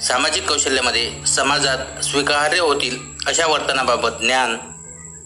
सामाजिक 0.02 0.48
कौशल्यामध्ये 0.50 1.12
समाजात 1.28 2.04
स्वीकार्य 2.04 2.60
होतील 2.60 3.00
अशा 3.28 3.48
वर्तनाबाबत 3.48 4.10
ज्ञान 4.20 4.58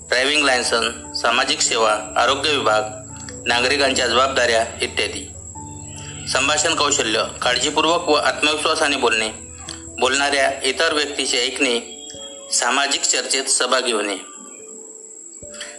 ड्रायव्हिंग 0.10 0.46
लायसन 0.46 1.14
सामाजिक 1.14 1.62
सेवा 1.62 1.98
आरोग्य 2.18 2.52
विभाग 2.52 2.82
नागरिकांच्या 3.46 4.08
जबाबदाऱ्या 4.08 4.66
इत्यादी. 4.82 5.28
संभाषण 6.32 6.76
कौशल्य 6.76 7.24
काळजीपूर्वक 7.42 8.10
व 8.10 8.14
आत्मविश्वासाने 8.14 8.98
बोलणे 8.98 9.30
बोलणाऱ्या 10.00 10.52
इतर 10.64 10.94
व्यक्तीचे 10.94 11.46
ऐकणे 11.46 11.80
सामाजिक 12.54 13.02
चर्चेत 13.02 13.44
सहभागी 13.44 13.92
होणे. 13.92 14.18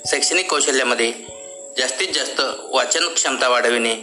शैक्षणिक 0.07 0.51
कौशल्यामध्ये 0.51 1.13
जास्तीत 1.81 2.09
जास्त 2.15 2.41
वाचन 2.73 3.07
क्षमता 3.09 3.49
वाढविणे 3.49 3.95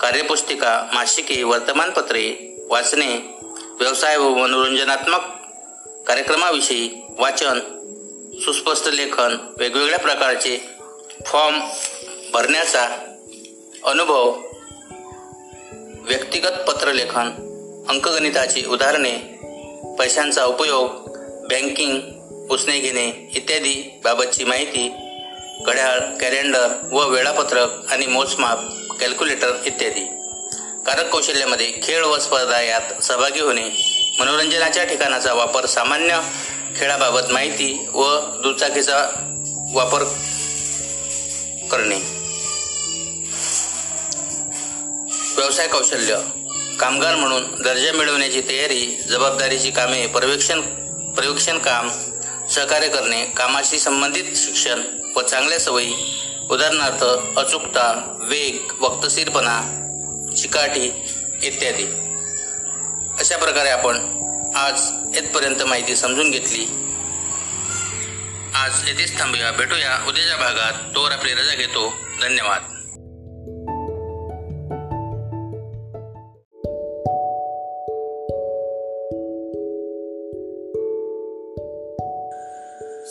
कार्यपुस्तिका 0.00 0.90
मासिके 0.94 1.42
वर्तमानपत्रे 1.42 2.22
वाचणे 2.70 3.08
व्यवसाय 3.80 4.16
व 4.16 4.28
मनोरंजनात्मक 4.28 5.24
कार्यक्रमाविषयी 6.06 6.88
वाचन 7.18 7.58
सुस्पष्ट 8.44 8.88
लेखन 8.88 9.36
वेगवेगळ्या 9.58 9.98
प्रकारचे 9.98 10.56
फॉर्म 11.26 11.58
भरण्याचा 12.32 12.86
अनुभव 13.84 14.30
व्यक्तिगत 16.08 16.62
पत्रलेखन 16.68 17.30
अंकगणिताची 17.88 18.64
उदाहरणे 18.66 19.16
पैशांचा 19.98 20.44
उपयोग 20.44 21.10
बँकिंग 21.50 21.98
पुसणे 22.46 22.78
घेणे 22.80 23.30
इत्यादी 23.34 24.00
बाबतची 24.04 24.44
माहिती 24.44 24.88
घड्याळ 25.60 25.98
कॅलेंडर 25.98 26.68
व 26.92 27.08
वेळापत्रक 27.08 27.92
आणि 27.92 28.06
मोजमाप 28.06 28.58
कॅल्क्युलेटर 29.00 29.52
इत्यादी. 29.66 30.00
कारक 30.86 31.08
कौशल्यामध्ये 31.08 31.72
खेळ 31.82 32.04
व 32.04 32.18
स्पर्धा 32.18 32.60
यात 32.60 33.02
सहभागी 33.02 33.40
होणे 33.40 33.62
मनोरंजनाच्या 34.18 34.84
ठिकाणाचा 34.84 35.32
वापर 35.32 35.66
सामान्य 35.66 36.20
खेळाबाबत 36.76 37.30
माहिती 37.30 37.86
व 37.94 38.20
दुचाकीचा 38.20 39.08
वापर 39.72 40.02
करणे. 41.70 41.98
व्यवसाय 45.36 45.68
कौशल्य. 45.68 46.18
कामगार 46.80 47.16
म्हणून 47.16 47.62
दर्जा 47.62 47.92
मिळवण्याची 47.92 48.40
तयारी 48.40 48.86
जबाबदारीची 49.10 49.70
कामे 49.70 50.06
पर्यवेक्षण 50.06 50.60
पर्यवेक्षण 51.12 51.58
काम 51.58 51.88
सहकार्य 52.50 52.88
करणे 52.88 53.24
कामाशी 53.24 53.78
संबंधित 53.78 54.24
शिक्षण 54.36 54.82
व 55.16 55.20
चांगल्या 55.20 55.58
सवयी 55.58 55.94
उदाहरणार्थ 56.50 57.04
अचूकता 57.38 58.16
वेग 58.20 58.72
वक्तशीरपणा 58.80 59.80
चिकाटी 60.36 61.02
इत्यादी. 61.42 61.84
अशा 63.18 63.36
प्रकारे 63.36 63.68
आपण 63.68 63.96
आज 64.54 64.80
येथपर्यंत 65.14 65.62
माहिती 65.62 65.96
समजून 65.96 66.30
घेतली. 66.30 66.64
आज 68.54 68.88
येथेच 68.88 69.18
थांबूया 69.18 69.52
भेटूया 69.52 70.08
उद्याच्या 70.08 70.36
भागात. 70.36 70.94
तोवर 70.94 71.10
आपली 71.12 71.32
रजा 71.32 71.54
घेतो. 71.54 71.92
धन्यवाद. 72.22 72.62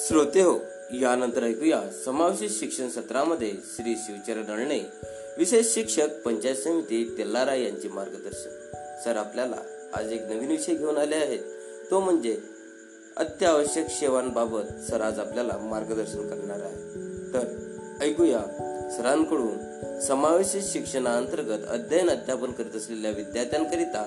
श्रोते 0.07 0.41
हो 0.41 0.72
यानंतर 1.01 1.43
ऐकूया 1.43 1.81
समावेशित 2.05 2.49
शिक्षण 2.59 2.89
सत्रामध्ये 2.89 3.51
श्री 3.51 3.95
शिवचरण 3.97 4.45
अळणे 4.45 4.79
विशेष 5.37 5.73
शिक्षक 5.73 6.07
पंचायत 6.25 6.55
समिती 6.55 7.15
तेल्लारा 7.17 7.55
यांचे 7.55 7.87
मार्गदर्शन. 7.87 8.49
सर 9.03 9.15
आपल्याला 9.15 9.55
आज 9.93 10.11
एक 10.11 10.21
नवीन 10.21 10.49
विषय 10.49 10.75
घेऊन 10.75 10.97
आले 10.97 11.15
आहेत. 11.15 11.39
तो 11.91 11.99
म्हणजे 11.99 12.41
अत्यावश्यक 13.17 13.87
सेवांबाबत 13.89 14.91
सर 14.91 15.01
आज 15.01 15.19
आपल्याला 15.19 15.57
मार्गदर्शन 15.57 16.27
करणार 16.27 16.59
आहे. 16.59 16.75
तर 17.33 17.69
ऐकूया 18.01 18.39
सरांकडून 18.97 19.57
समावेशित 19.99 20.61
शिक्षणाअंतर्गत 20.63 21.65
अध्ययन 21.69 22.09
अध्यापन 22.09 22.51
करीत 22.51 22.75
असलेल्या 22.75 23.11
विद्यार्थ्यांकरिता 23.11 24.03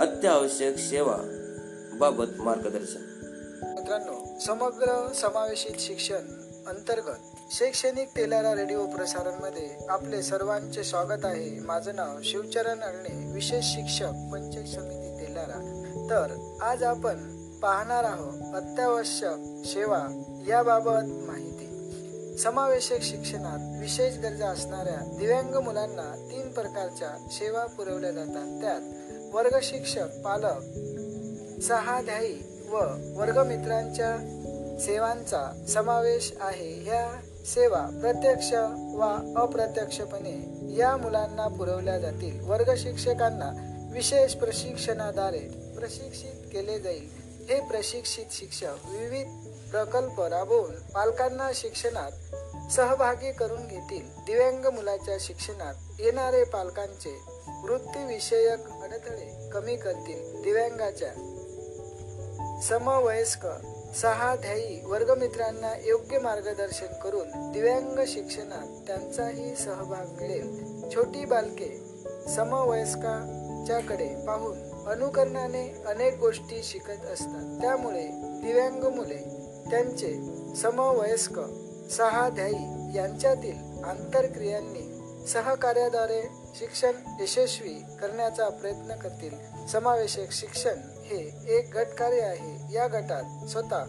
अत्यावश्यक 0.00 0.76
सेवा 0.78 1.18
बाबत 1.94 2.40
मार्गदर्शन. 2.40 3.09
मित्रांनो 3.62 4.38
समग्र 4.40 5.12
समावेशित 5.14 5.74
शिक्षण 5.78 6.50
अंतर्गत 6.66 7.36
शैक्षणिक 7.50 8.08
तेलारा 8.16 8.54
रेडिओ 8.54 8.86
प्रसारणमध्ये 8.86 9.70
आपले 9.88 10.22
सर्वांचे 10.22 10.84
स्वागत 10.84 11.24
आहे. 11.24 11.60
माझं 11.60 11.94
नाव 11.94 12.18
शिवचरण 12.24 12.80
अळणे 12.80 13.32
विशेष 13.32 13.64
शिक्षक 13.64 14.12
पंचायत 14.32 14.66
समिती 14.66 15.20
तेलारा. 15.20 15.76
तर 16.10 16.56
आज 16.62 16.82
आपण 16.82 17.36
पाहणार 17.58 18.04
आहोत 18.04 18.54
अत्यावश्यक 18.54 19.66
सेवा 19.66 20.22
याबाबत 20.48 21.04
माहिती. 21.04 21.66
समावेशक 22.38 23.02
शिक्षणात 23.02 23.80
विशेष 23.80 24.18
गरजा 24.18 24.48
असणाऱ्या 24.48 25.16
दिव्यांग 25.18 25.54
मुलांना 25.54 26.28
तीन 26.32 26.52
प्रकारच्या 26.52 27.28
सेवा 27.30 27.66
पुरवल्या 27.66 28.10
जातात. 28.10 28.60
त्यात 28.60 28.80
वर्ग 29.34 29.58
शिक्षक 29.62 30.08
पालक 30.24 30.60
सहाध्यायी 31.62 32.49
व 32.70 32.76
वर्गमित्रांच्या 33.20 34.16
सेवांचा 34.80 35.64
समावेश 35.68 36.32
आहे. 36.40 36.82
ह्या 36.82 37.20
सेवा 37.46 37.98
प्रत्यक्ष 38.00 38.52
वा 38.94 39.32
अप्रत्यक्षपणे 39.36 40.66
या 40.76 40.96
मुलांना 40.96 41.48
पुरवल्या 41.48 41.98
जातील. 41.98 42.40
वर्ग 42.40 42.74
शिक्षकांना 42.76 43.52
विशेष 43.92 44.34
प्रशिक्षणाद्वारे 44.34 45.72
प्रशिक्षित 45.76 46.50
केले 46.52 46.78
जाईल. 46.78 47.20
हे 47.48 47.60
प्रशिक्षित 47.60 48.24
शिक्षक 48.30 48.66
विविध 48.66 49.26
प्रकल्प 49.70 50.20
राबवून 50.20 50.74
पालकांना 50.94 51.50
शिक्षणात 51.54 52.12
सहभागी 52.72 53.32
करून 53.32 53.66
घेतील. 53.66 54.06
दिव्यांग 54.26 54.64
मुलाच्या 54.64 55.16
शिक्षणात 55.20 55.74
येणारे 56.00 56.44
पालकांचे 56.44 57.18
वृत्तीविषयक 57.62 58.60
अडथळे 58.82 59.50
कमी 59.52 59.76
करतील. 59.76 60.42
दिव्यांगाच्या 60.42 61.29
समवयस्क 62.62 63.46
सहाध्यायी 63.96 64.80
वर्गमित्रांना 64.84 65.72
योग्य 65.84 66.18
मार्गदर्शन 66.18 66.86
करून 66.86 67.52
दिव्यांग 67.52 67.98
शिक्षणात 68.06 68.86
त्यांचाही 68.86 69.56
सहभाग 69.56 70.06
मिळेल. 70.20 70.70
छोटी 70.94 71.24
बालके 71.24 71.80
समवयस्काच्याकडे 72.36 74.26
पाहून 74.26 74.86
अनुकरणाने 74.86 75.82
अनेक 75.86 76.18
गोष्टी 76.18 76.60
शिकत 76.62 77.06
असतात. 77.06 77.60
त्यामुळे 77.60 78.06
दिव्यांग 78.14 78.84
मुले 78.84 79.46
त्यांचे 79.70 80.20
समवयस्क 80.56 81.40
सहाध्यायी 81.90 82.96
यांच्यातील 82.96 83.84
आंतरक्रियांनी 83.84 84.96
सहकार्याद्वारे 85.26 86.22
शिक्षण 86.54 86.92
यशस्वी 87.20 87.82
करण्याचा 88.00 88.48
प्रयत्न 88.48 88.96
करतील. 88.96 89.66
समावेशक 89.72 90.32
शिक्षण 90.32 90.74
हे 91.10 91.30
एक 91.48 91.76
गटकार्य 91.76 92.20
आहे. 92.20 92.74
या 92.74 92.86
गटात 92.86 93.48
स्वतः 93.48 93.84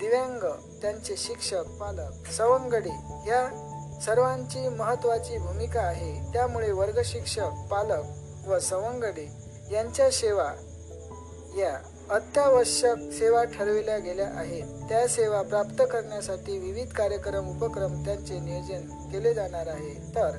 दिव्यांग 0.00 0.40
त्यांचे 0.82 1.14
शिक्षक 1.16 1.64
पालक 1.80 2.30
सवंगडी 2.30 2.90
या 3.26 3.62
सर्वांची 4.04 4.68
महत्वाची 4.68 5.38
भूमिका 5.38 5.80
आहे. 5.80 6.32
त्यामुळे 6.32 6.72
वर्ग 6.72 7.00
शिक्षक 7.04 7.50
पालक 7.70 8.02
व 8.48 8.58
सवंगडी 8.58 9.30
यांच्या 9.72 10.10
सेवा 10.10 10.52
या 11.56 11.78
अत्यावश्यक 12.10 13.12
सेवा 13.12 13.44
ठरविल्या 13.44 13.98
गेल्या 13.98 14.28
आहेत. 14.28 14.88
त्या 14.88 15.08
सेवा 15.08 15.42
प्राप्त 15.42 15.82
करण्यासाठी 15.90 16.58
विविध 16.58 16.88
कार्यक्रम 16.88 17.50
उपक्रम 17.50 18.04
त्यांचे 18.04 18.40
नियोजन 18.40 19.08
केले 19.12 19.34
जाणार 19.34 19.66
आहे. 19.66 20.14
तर 20.14 20.36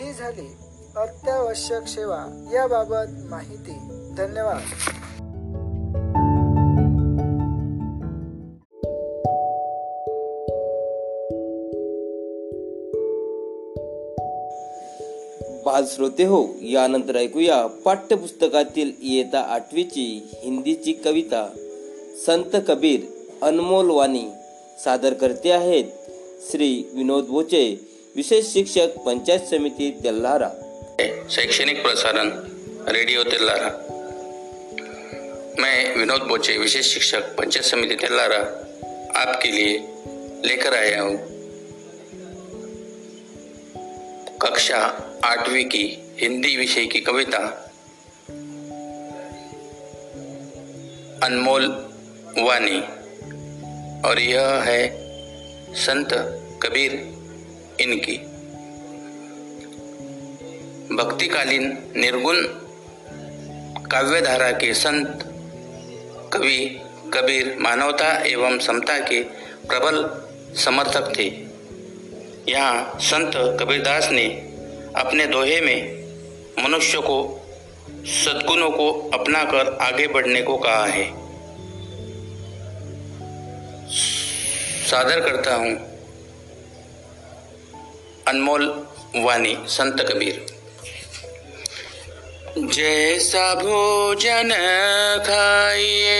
ही 0.00 0.12
झाली 0.12 0.56
अत्यावश्यक 0.96 1.86
सेवा. 1.86 2.50
याबाबत 2.52 3.10
माहिती. 3.10 3.78
धन्यवाद. 4.16 4.60
बाल 15.78 15.86
श्रोते 15.86 16.24
हो 16.24 16.38
यानंतर 16.62 17.16
ऐकूया 17.16 17.66
पाठ्यपुस्तकातील 17.84 18.90
इयत्ता 19.02 19.40
आठवीची 19.40 20.06
हिंदीची 20.44 20.92
कविता. 20.92 21.42
संत 22.26 22.56
कबीर 22.68 23.00
अनमोल 23.42 23.90
वाणी 23.90 24.24
सादर 24.84 25.12
करते 25.12 25.50
आहेत 25.50 25.84
श्री 26.50 26.70
विनोद 26.94 27.24
बोचे, 27.24 27.62
विशेष 28.16 28.46
शिक्षक, 28.46 28.98
पंचायत 29.06 29.40
समिती, 29.40 29.90
तेल्हारा. 30.04 30.50
शैक्षणिक 31.30 31.82
प्रसारण 31.82 32.30
रेडियो 32.88 33.22
तेल्लारा 33.22 33.70
मैं 35.58 35.98
विनोद 35.98 36.22
बोचे, 36.22 36.58
विशेष 36.58 36.92
शिक्षक, 36.94 37.34
पंचायत 37.38 37.64
समिति 37.64 37.94
तेल्लारा 37.94 38.42
आपके 39.14 39.54
लिए 39.56 39.78
लेकर 40.44 40.72
आया 40.72 41.02
हूँ 41.02 41.37
कक्षा 44.42 45.10
आठवीं 45.24 45.64
की 45.64 46.12
हिंदी 46.20 46.56
विषय 46.56 46.86
की 46.86 47.00
कविता। 47.00 47.38
अनमोल 51.26 51.66
वाणी 52.38 52.80
और 54.08 54.18
यह 54.18 54.46
है 54.46 54.88
संत 55.74 56.08
कबीर 56.62 56.92
इनकी। 57.80 58.18
भक्तिकालीन 60.96 61.92
निर्गुण 61.96 62.36
काव्यधारा 63.86 64.50
के 64.50 64.74
संत 64.74 65.18
कवि 66.32 66.80
कबीर 67.14 67.56
मानवता 67.60 68.24
एवं 68.26 68.58
समता 68.58 68.98
के 68.98 69.22
प्रबल 69.68 70.24
समर्थक 70.60 71.12
थे। 71.18 71.47
यहाँ 72.48 72.98
संत 73.00 73.32
कबीरदास 73.60 74.08
ने 74.10 74.24
अपने 74.96 75.26
दोहे 75.26 75.60
में 75.60 75.98
मनुष्य 76.64 76.98
को, 76.98 77.46
सद्गुणों 78.04 78.70
को 78.70 79.10
अपनाकर 79.14 79.78
आगे 79.80 80.06
बढ़ने 80.06 80.42
को 80.42 80.56
कहा 80.56 80.86
है। 80.86 81.28
सादर 84.86 85.20
करता 85.20 85.54
हूँ। 85.54 85.76
अनमोल 88.28 88.86
वाणी, 89.16 89.58
संत 89.66 90.00
कबीर। 90.00 90.46
जैसा 92.58 93.54
भोजन 93.54 94.50
खाइए, 95.26 96.18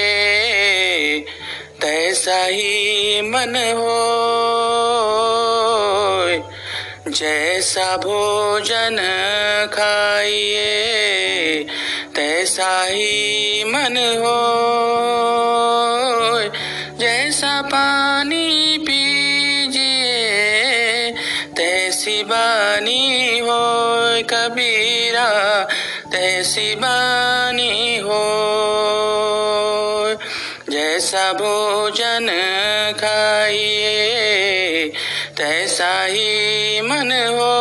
तैसा 1.81 2.45
ही 2.45 3.21
मन 3.23 3.75
हो। 3.77 4.19
जैसा 7.18 7.96
भोजन 7.96 8.96
खाइए 9.72 11.66
तैसा 12.16 12.68
ही 12.85 13.64
मन 13.64 13.96
हो। 14.22 14.38
जैसा 16.98 17.62
पानी 17.62 18.78
पीजिए 18.78 20.12
तैसी 21.57 22.22
बानी 22.22 23.38
हो 23.38 23.62
कबीरा 24.31 25.31
तैसी 26.12 26.74
बानी 26.74 27.98
हो। 27.98 28.22
जैसा 30.70 31.33
भोजन 31.33 32.26
खाइए 33.00 33.78
तैसा 35.38 35.90
ही 36.03 36.81
मन 36.83 37.11
हो 37.38 37.55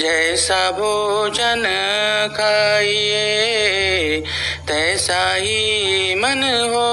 जैसा 0.00 0.58
भोजन 0.78 1.62
खाइए 2.36 4.20
तैसा 4.68 5.22
ही 5.34 6.14
मन 6.22 6.42
हो 6.72 6.88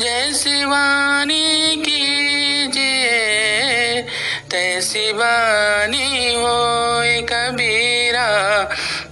जैसी 0.00 0.64
वाणी 0.64 1.76
कीजिए 1.86 3.20
तैसी 4.52 5.10
वाणी 5.22 6.34
हो 6.34 6.56
कबीरा 7.32 8.28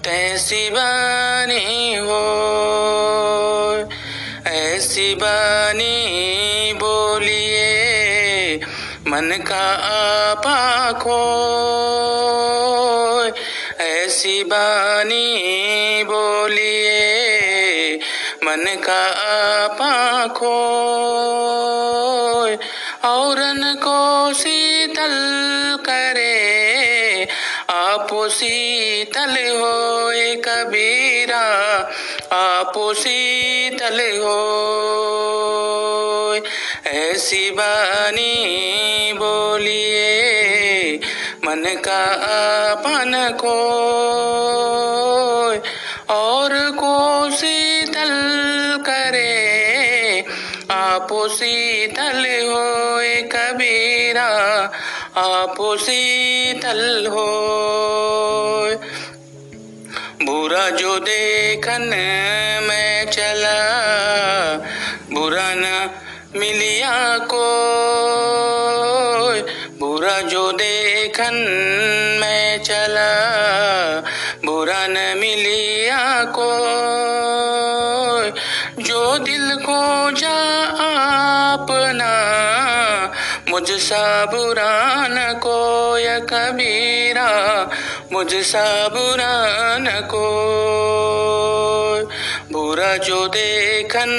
तैसी 0.04 0.68
वाणी 0.70 0.99
मन 9.20 9.36
का 9.46 9.64
आपा 9.86 10.92
खो 11.00 11.16
ऐसी 13.84 14.42
बानी 14.44 16.04
बोलिए 16.08 17.96
मन 18.44 18.64
का 18.86 19.02
आपा 19.32 20.26
खो 20.38 20.54
औरन 23.08 23.62
को 23.84 24.32
शीतल 24.40 25.16
करे 25.88 27.28
आप 27.70 28.08
शीतल 28.32 29.36
होए 29.60 30.34
कबीरा 30.46 31.46
आप 32.38 32.72
शीतल 32.96 34.00
हो 34.22 35.59
ऐसी 37.20 37.50
बानी 37.50 39.12
बोलिए 39.12 40.94
मन 41.44 41.64
का 41.84 41.98
आपन 42.26 43.12
को 43.40 43.56
और 46.14 46.54
को 46.78 46.96
शीतल 47.36 48.12
करे 48.86 50.24
आप 50.72 51.08
शीतल 51.36 52.24
होए 52.48 53.14
कबीरा 53.34 54.28
आप 55.20 55.56
शीतल 55.84 57.06
हो 57.10 57.28
बुरा 60.24 60.68
जो 60.80 60.98
देखन 61.04 61.88
मैं 62.68 63.10
चला 63.10 63.58
बुरा 65.12 65.52
न 65.54 66.08
मिलिया 66.36 66.96
को 67.26 67.46
बुरा 69.78 70.20
जो 70.30 70.50
देखन 70.52 71.34
मैं 72.20 72.62
चला 72.62 73.10
बुरा 74.44 74.86
न 74.86 74.98
मिलिया 75.18 75.98
को 76.38 76.50
जो 78.82 79.02
दिल 79.24 79.56
को 79.66 79.80
जा 80.20 80.38
अपना 81.50 82.12
मुझसा 83.50 84.04
बुरा 84.26 84.72
न 85.10 85.32
कोय 85.42 86.08
कबीरा 86.30 87.30
मुझसा 88.12 88.66
बुरा 88.88 89.34
न 89.80 90.00
को 90.14 90.26
बुरा 92.70 92.96
जो 92.96 93.26
देखन 93.26 94.10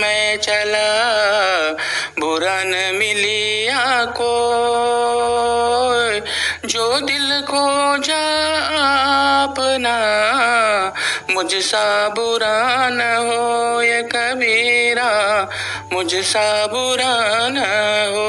मैं 0.00 0.36
चला 0.40 0.88
बुरा 2.20 2.54
न 2.64 2.74
मिलिया 2.96 4.04
को 4.16 4.30
जो 6.68 6.86
दिल 7.00 7.40
को 7.50 7.64
जा 8.06 8.22
अपना 9.42 9.92
मुझसा 11.34 11.84
बुरा 12.16 12.88
न 12.92 13.10
हो 13.28 13.82
ये 13.82 14.00
कबीरा 14.14 15.10
मुझसा 15.92 16.46
बुरा 16.72 17.12
न 17.50 17.66
हो 18.14 18.26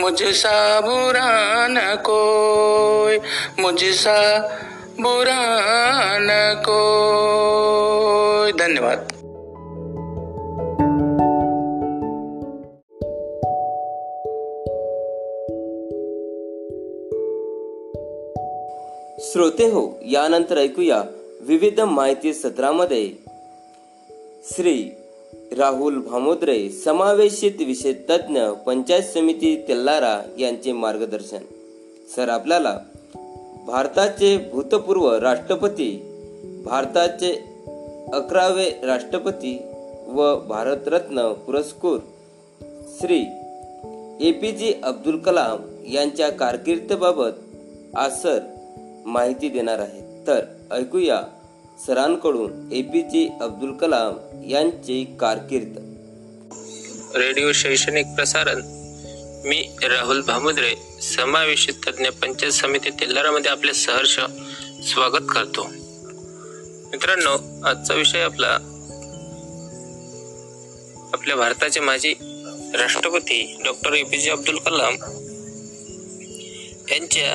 मुझसा 0.00 0.56
बुरा 0.80 1.28
न 1.70 1.94
कोई 2.08 3.18
मुझसा 3.60 4.18
बुरा 5.00 6.18
नको 6.20 6.80
धन्यवाद। 8.58 8.98
श्रोते 19.20 19.64
हो 19.64 19.98
यानंतर 20.02 20.58
ऐकूया 20.58 21.04
विविध 21.40 21.80
माहिती 21.80 22.32
सत्रामध्ये. 22.32 23.12
श्री 24.44 24.90
राहुल 25.58 26.00
भामोद्रे 26.00 26.68
समावेशित 26.68 27.52
विषय 27.66 27.92
तज्ज्ञ 27.92 28.40
पंचायत 28.66 29.02
समिती 29.02 29.64
तेल्लारा 29.68 30.22
यांचे 30.38 30.72
मार्गदर्शन. 30.72 31.38
सर 32.16 32.28
आपल्याला 32.28 32.78
भारताचे 33.66 34.36
भूतपूर्व 34.52 35.14
राष्ट्रपती 35.16 35.90
भारताचे 36.64 37.32
अकरावे 38.12 38.70
राष्ट्रपती 38.84 39.58
व 40.06 40.36
भारतरत्न 40.48 41.32
पुरस्कृत 41.32 42.00
श्री 43.00 43.18
ए 44.20 44.30
पी 44.32 44.52
जे 44.52 44.80
अब्दुल 44.82 45.18
कलाम 45.18 45.58
यांच्या 45.92 46.30
कारकिर्दीबाबत 46.30 47.96
आज 47.96 48.22
सर 48.22 48.38
माहिती 49.06 49.48
देणार 49.48 49.78
आहे 49.78 50.26
तर 50.26 50.40
ऐकूया 50.72 51.22
सरांकडून 51.86 52.68
ए 52.72 52.82
पी 52.82 53.02
जे 53.02 53.28
अब्दुल 53.40 53.72
कलाम 53.72 54.16
यांची 54.48 55.16
कारकीर्द. 55.20 55.78
रेडिओ 57.16 57.52
शैक्षणिक 57.52 58.06
प्रसारण 58.06 58.60
मी 59.44 59.60
राहुल 59.82 60.20
भामुद्रे 60.20 60.74
समावेशित 61.02 61.74
तज्ञ 61.86 62.08
पंचायत 62.08 62.52
समिती 62.52 62.90
तेल्लारामध्ये 62.90 63.50
आपले 63.50 63.72
सहर्ष 63.74 64.14
स्वागत 64.84 65.26
करतो. 65.28 65.62
मित्रांनो 66.92 67.32
आजचा 67.66 67.94
विषय 67.94 68.20
आपला 68.20 68.48
आपल्या 71.12 71.36
भारताचे 71.36 71.80
माजी 71.80 72.12
राष्ट्रपती 72.74 73.56
डॉक्टर 73.64 73.92
ए 73.92 74.02
पी 74.02 74.18
जे 74.18 74.30
अब्दुल 74.30 74.58
कलाम 74.58 74.94
यांच्या 76.92 77.32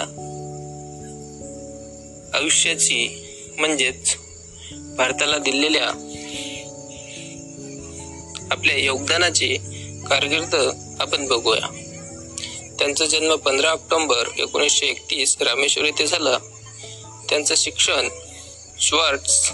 आयुष्याची 2.33 2.99
म्हणजेच 3.57 4.15
भारताला 4.97 5.37
दिलेल्या 5.37 5.87
आपल्या 8.51 8.77
योगदानाची 8.77 9.57
कारकीर्द 10.09 10.55
आपण 10.99 11.27
बघूया. 11.27 11.81
त्यांचा 12.79 13.05
जन्म 13.05 13.35
पंधरा 13.35 13.69
ऑक्टोंबर 13.69 14.27
एकोणीसशे 14.37 14.85
एकतीस 14.85 15.35
रामेश्वर 15.41 15.85
येथे 15.85 16.07
झाला. 16.07 16.37
त्यांचं 17.29 17.53
शिक्षण 17.57 18.07
Schwartz 18.81 19.51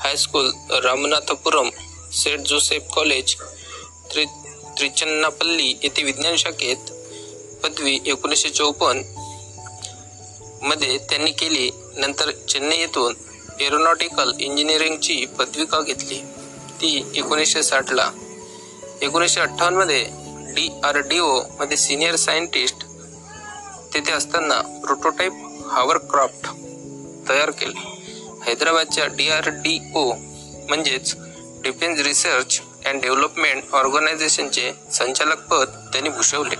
high school 0.00 0.50
Ramanathapuram 0.84 1.70
saint 2.12 2.46
Joseph 2.46 2.82
college 2.92 3.34
त्रि 4.12 4.24
त्रिचन्नापल्ली 4.78 5.74
येथे 5.82 6.02
विज्ञान 6.02 6.36
शाखेत 6.36 6.90
पदवी 7.62 7.98
एकोणीसशे 8.06 8.48
चौपन्नमध्ये 8.48 10.98
त्यांनी 10.98 11.30
केली. 11.30 11.70
नंतर 11.96 12.30
चेन्नई 12.30 12.78
येथून 12.78 13.14
एरोनॉटिकल 13.60 14.32
इंजिनिअरिंगची 14.40 15.26
पदविका 15.26 15.80
घेतली. 15.80 16.18
ती 16.80 17.12
एकोणीसशे 17.16 17.62
साठला. 17.62 18.10
एकोणीसशे 19.02 19.40
अठ्ठावन्नमध्ये 19.40 20.06
डी 20.56 20.68
आर 20.84 20.96
डी 21.08 21.18
ओ 21.20 21.40
मध्ये 21.58 21.76
सिनियर 21.76 22.16
सायंटिस्ट 22.16 22.84
तेथे 23.94 24.12
असताना 24.12 24.60
प्रोटोटाईप 24.84 25.32
हावरक्राफ्ट 25.70 26.46
तयार 27.28 27.50
केले. 27.50 27.80
हैदराबादच्या 28.46 29.06
डी 29.16 29.28
आर 29.30 29.48
डी 29.64 29.78
ओ 29.94 30.04
म्हणजेच 30.68 31.14
डिफेन्स 31.62 32.00
रिसर्च 32.06 32.60
अँड 32.86 33.02
डेव्हलपमेंट 33.02 33.74
ऑर्गनायझेशनचे 33.74 34.72
संचालक 34.92 35.46
पद 35.50 35.76
त्यांनी 35.92 36.10
भूषवले. 36.10 36.56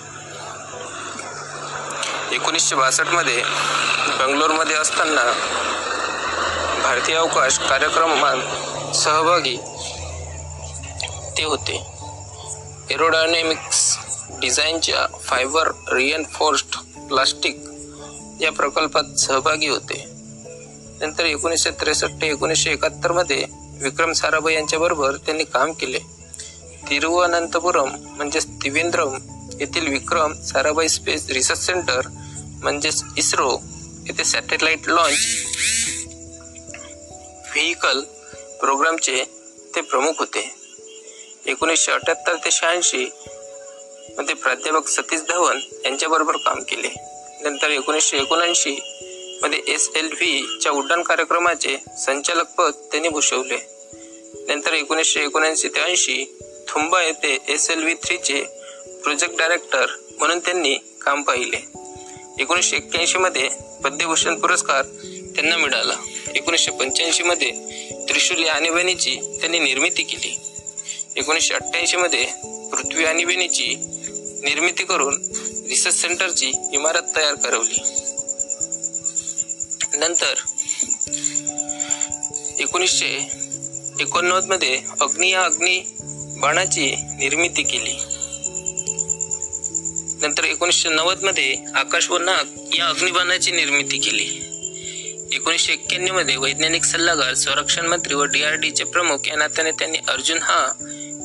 एकोणीसशे 2.34 2.76
बासष्टमध्ये 2.76 3.42
बंगलोरमध्ये 4.18 4.76
असताना 4.76 5.24
भारतीय 6.82 7.16
अवकाश 7.16 7.58
कार्यक्रमात 7.58 8.94
सहभागी 8.96 9.56
ते 11.38 11.44
होते. 11.44 11.95
एरोडायनेमिक्स 12.90 13.98
डिझाईनच्या 14.40 15.18
फायबर 15.20 15.68
रिएनफोर्स्ड 15.92 16.76
प्लास्टिक 17.08 17.56
या 18.40 18.52
प्रकल्पात 18.52 19.18
सहभागी 19.18 19.66
होते. 19.66 20.04
नंतर 21.00 21.24
एकोणीसशे 21.24 21.70
त्रेसष्ट 21.70 22.20
ते 22.22 22.26
एकोणीसशे 22.26 22.70
एकाहत्तरमध्ये 22.70 23.44
विक्रम 23.82 24.12
साराभाई 24.12 24.54
यांच्याबरोबर 24.54 25.16
त्यांनी 25.16 25.44
काम 25.44 25.72
केले. 25.72 25.98
तिरुवनंतपुरम 26.90 27.88
म्हणजेच 27.88 28.46
त्रिवेंद्रम 28.46 29.18
येथील 29.60 29.88
Vikram 29.88 30.42
Sarabhai 30.42 30.88
space 30.88 31.26
research 31.30 31.66
centre 31.66 32.00
म्हणजेच 32.62 33.02
इस्रो 33.16 33.50
येथे 34.06 34.24
सॅटेलाइट 34.24 34.88
लॉन्च 34.88 35.26
व्हेकल 37.54 38.00
प्रोग्रामचे 38.60 39.24
ते 39.74 39.80
प्रमुख 39.80 40.12
होते. 40.18 40.65
एकोणीसशे 41.48 41.92
अठ्याहत्तर 41.92 42.34
ते 42.34 42.50
शहाऐंशी 42.50 43.06
मध्ये 44.18 44.34
प्राध्यापक 44.34 44.88
सतीश 44.88 45.20
धवन 45.28 45.58
यांच्याबरोबर 45.84 46.36
काम 46.36 46.62
केले. 46.62 46.88
नंतर 47.40 47.70
एकोणीसशे 47.70 48.16
एकोणऐंशी 48.16 48.76
मध्ये 49.42 49.60
एस 49.68 49.90
एल 49.96 50.06
व्हीच्या 50.06 50.72
उड्डाण 50.72 51.02
कार्यक्रमाचे 51.02 51.76
संचालक 51.98 52.46
पद 52.58 52.70
त्यांनी 52.70 53.08
भूषवले. 53.08 53.56
नंतर 54.48 54.72
एकोणीसशे 54.72 55.20
एकोणऐंशी 55.20 55.68
ते 55.68 55.80
ऐंशी 55.80 56.38
थुंबा 56.68 57.02
येथे 57.02 57.38
एस 57.48 57.70
एल 57.70 57.82
व्ही 57.82 57.94
थ्रीचे 57.94 58.42
प्रोजेक्ट 59.02 59.36
डायरेक्टर 59.36 59.86
म्हणून 60.18 60.38
त्यांनी 60.38 60.74
काम 60.74 61.22
पाहिले. 61.22 61.58
एकोणीसशे 62.38 62.76
एक्क्याऐंशीमध्ये 62.76 63.48
पद्मभूषण 63.84 64.40
पुरस्कार 64.40 64.82
त्यांना 65.34 65.56
मिळाला. 65.56 65.96
एकोणीसशे 66.34 66.70
पंच्याऐंशीमध्ये 66.70 67.50
त्रिशूल 68.08 68.44
या 68.44 68.52
आणीबाणीची 68.52 69.16
त्यांनी 69.40 69.58
निर्मिती 69.58 70.02
केली. 70.02 70.55
एकोणीसशे 71.16 71.54
अठ्ठ्याऐंशी 71.54 71.96
मध्ये 71.96 72.24
पृथ्वी 72.72 73.24
वेणीची 73.24 73.74
निर्मिती 74.44 74.84
करून 74.84 75.14
रिसर्च 75.68 75.94
सेंटरची 75.94 76.52
इमारत 76.72 77.02
तयार 77.16 77.34
करवली. 77.34 77.78
नंतर 79.94 80.34
एकोणीसशे 82.58 83.28
एकोणनव्वदमध्ये 84.00 84.80
अग्नी 85.00 85.30
या 85.30 85.44
अग्नी 85.44 85.82
बाणाची 86.40 86.94
निर्मिती 86.96 87.62
केली. 87.62 87.94
नंतर 90.26 90.44
एकोणीसशे 90.44 90.88
नव्वदमध्ये 90.88 91.56
आकाश 91.74 92.10
व 92.10 92.18
नाग 92.18 92.74
या 92.78 92.86
अग्निबाणाची 92.86 93.50
निर्मिती 93.50 93.98
केली. 93.98 94.42
एकोणीसशे 95.32 95.72
एक्क्याण्णवमध्ये 95.72 96.36
वैज्ञानिक 96.36 96.84
सल्लागार 96.84 97.34
संरक्षण 97.34 97.86
मंत्री 97.86 98.14
व 98.14 98.24
डीआरडीचे 98.24 98.84
प्रमुख 98.84 99.18
या 99.26 99.36
नात्याने 99.36 99.70
त्यांनी 99.70 99.98
अर्जुन 100.08 100.38
हा 100.42 100.72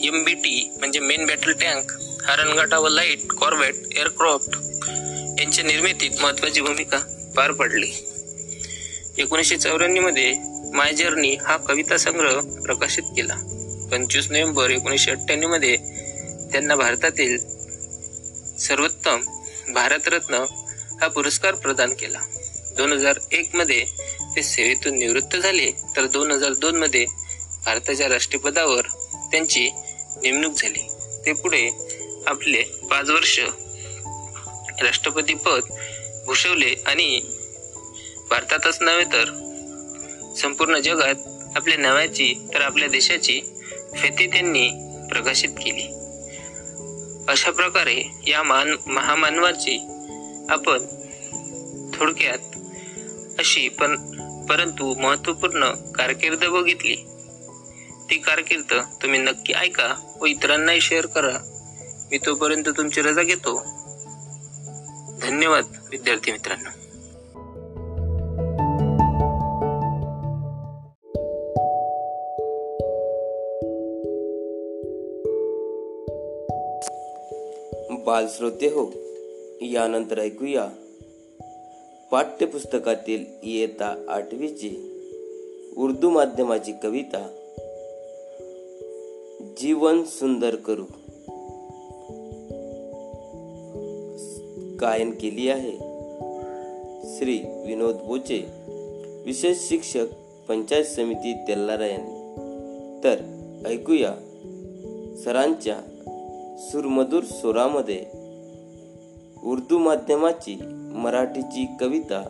एम 0.04 0.24
बी 0.24 0.34
टी 0.34 0.72
म्हणजे 0.78 1.00
मेन 1.00 1.26
बॅटल 1.26 1.52
टँक 1.52 1.92
हा 2.24 2.80
व 2.80 2.88
लाइट 2.88 3.28
कॉर्वेट 3.28 3.76
एअरक्राफ्ट 3.98 4.56
यांच्या 5.40 5.64
निर्मितीत 5.64 6.12
महत्वाची 6.22 6.62
भूमिका 6.62 7.00
पार 7.36 7.52
पडली. 7.52 7.92
एकोणीसशे 9.18 9.58
चौऱ्याण्णवमध्ये 9.58 10.34
माय 10.74 10.94
जर्नी 10.94 11.36
हा 11.36 11.58
कविता 11.58 11.98
संग्रह 11.98 12.40
प्रकाशित 12.64 13.04
केला. 13.04 13.36
पंचवीस 13.92 14.26
नोव्हेंबर 14.26 14.70
एकोणीसशे 14.70 15.12
अठ्ठ्याण्णवमध्ये 15.12 15.76
त्यांना 16.52 16.76
भारतातील 16.76 17.38
सर्वोत्तम 18.58 19.22
भारतरत्न 19.74 20.46
हा 21.02 21.08
पुरस्कार 21.08 21.54
प्रदान 21.54 21.94
केला. 21.94 22.20
दोन 22.78 22.94
हजार 22.94 23.20
एक 23.32 23.56
मध्ये 23.56 23.86
ते 24.36 24.44
सेवेतून 24.44 24.98
निवृत्त 24.98 25.36
झाले. 25.36 25.72
तर 25.96 26.06
दोन 26.06 26.32
हजार 26.32 26.54
दोन 26.54 26.76
मध्ये 26.76 27.06
भारताच्या 27.66 28.10
राष्ट्रपदावर 28.10 28.82
त्यांची 29.32 29.70
नेमणूक 30.18 30.54
झाली. 30.54 30.90
ते 31.26 31.34
पुढे 31.34 31.70
आपले 32.28 32.64
पाच 32.64 33.10
वर्ष 33.10 33.40
राष्ट्रपती 34.82 35.34
पद 35.34 35.60
भूषवले 36.26 36.84
आणि 36.86 37.22
भारतातच 38.30 38.78
नव्हे 38.82 39.06
तर 39.06 39.26
संपूर्ण 40.38 40.80
जगात 40.80 41.16
आपल्या 41.56 41.78
नावाची 41.78 42.34
तर 42.54 42.62
आपल्या 42.62 42.88
देशाची 42.88 43.42
फेती 43.98 44.28
त्यांनी 44.28 44.70
प्रकाशित 45.10 45.50
केली. 45.50 45.84
अशा 47.28 47.52
प्रकारे 47.52 48.04
या 48.28 48.44
मान 48.44 48.76
महामानवाची 48.88 49.80
आपण 50.50 50.86
थोडक्यात 51.94 52.56
अशी 53.40 53.70
पण 53.70 53.96
परंतु 54.46 54.94
महत्त्वपूर्ण 54.94 55.72
कारकीर्द 55.72 56.46
बघितली. 56.46 56.96
ती 58.12 58.18
कारकीर्द 58.18 58.74
तुम्ही 59.02 59.20
नक्की 59.20 59.54
ऐका 59.54 60.18
व 60.22 60.26
इतरांनाही 60.26 60.82
शेअर 60.82 61.06
करा. 61.06 61.38
मी 62.12 62.18
तोपर्यंत 62.18 62.70
तुमची 62.78 63.02
रजा 63.02 63.24
घेतो. 63.24 63.60
धन्यवाद 65.22 65.66
विद्यार्थी 65.92 66.32
मित्रांनो. 66.32 66.70
बालश्रोते 78.04 78.68
हो 78.68 78.94
यानंतर 79.62 80.20
ऐकूया. 80.20 80.70
पाठ्यपुस्तकातील 82.12 83.26
इयत्ता 83.44 84.06
आठवीची 84.10 84.88
उर्दू 85.78 86.10
माध्यमाची 86.10 86.72
कविता 86.84 87.41
जीवन 89.58 90.04
सुंदर 90.04 90.56
करू. 90.56 90.84
गायन 94.82 95.12
केली 95.12 95.50
आहे. 95.50 95.72
श्री 97.18 97.38
विनोद 97.68 97.96
बोचे 97.96 98.48
विशेष 99.26 99.58
शिक्षक 99.58 100.06
पंचायत 100.48 100.86
समिती 100.86 101.34
तेल्लारा 101.34 101.86
यांनी. 101.88 102.18
तर 103.04 103.16
ऐकूया 103.68 104.12
सरांच्या 105.24 105.78
सुरमधुर 106.72 107.24
स्वरामध्ये 107.24 108.06
उर्दू 109.44 109.78
माध्यमाची 109.78 110.60
मराठीची 110.96 111.68
कविता 111.80 112.24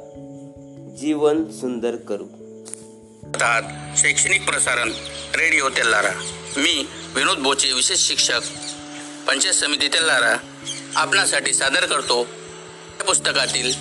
जीवन 0.98 1.52
सुंदर 1.52 1.96
करू. 1.96 2.24
शैक्षणिक 3.98 4.50
प्रसारण 4.50 4.90
रेडिओ 5.36 5.70
तेल्लारा 5.70 6.12
मी 6.58 6.86
विनोद 7.16 7.38
बोचे 7.38 7.74
विशेष 7.74 8.00
शिक्षक 8.00 8.42
पंचायत 9.28 9.54
समिती 9.54 9.88
लारा 9.88 10.38
आपणासाठी 10.96 11.54
सादर 11.54 11.86
करतो 11.86 12.20
या 13.00 13.04
पुस्तकातील 13.04 13.74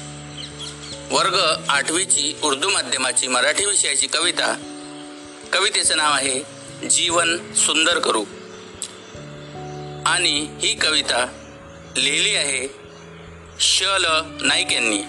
वर्ग 1.10 1.64
आठवीची 1.68 2.36
उर्दू 2.42 2.68
माध्यमाची 2.68 3.26
मराठी 3.26 3.64
विषयाची 3.64 4.06
कविता. 4.06 4.54
कवितेचं 5.52 5.96
नाव 5.96 6.12
आहे 6.12 6.40
जीवन 6.88 7.54
सुंदर 7.54 7.98
करू. 7.98 8.24
आणि 10.06 10.58
ही 10.60 10.74
कविता 10.74 11.26
लिहिली 11.96 12.34
आहे 12.34 12.74
श 13.60 13.82
ल 13.82 14.06
नाईक 14.40 14.72
यांनी. 14.72 15.02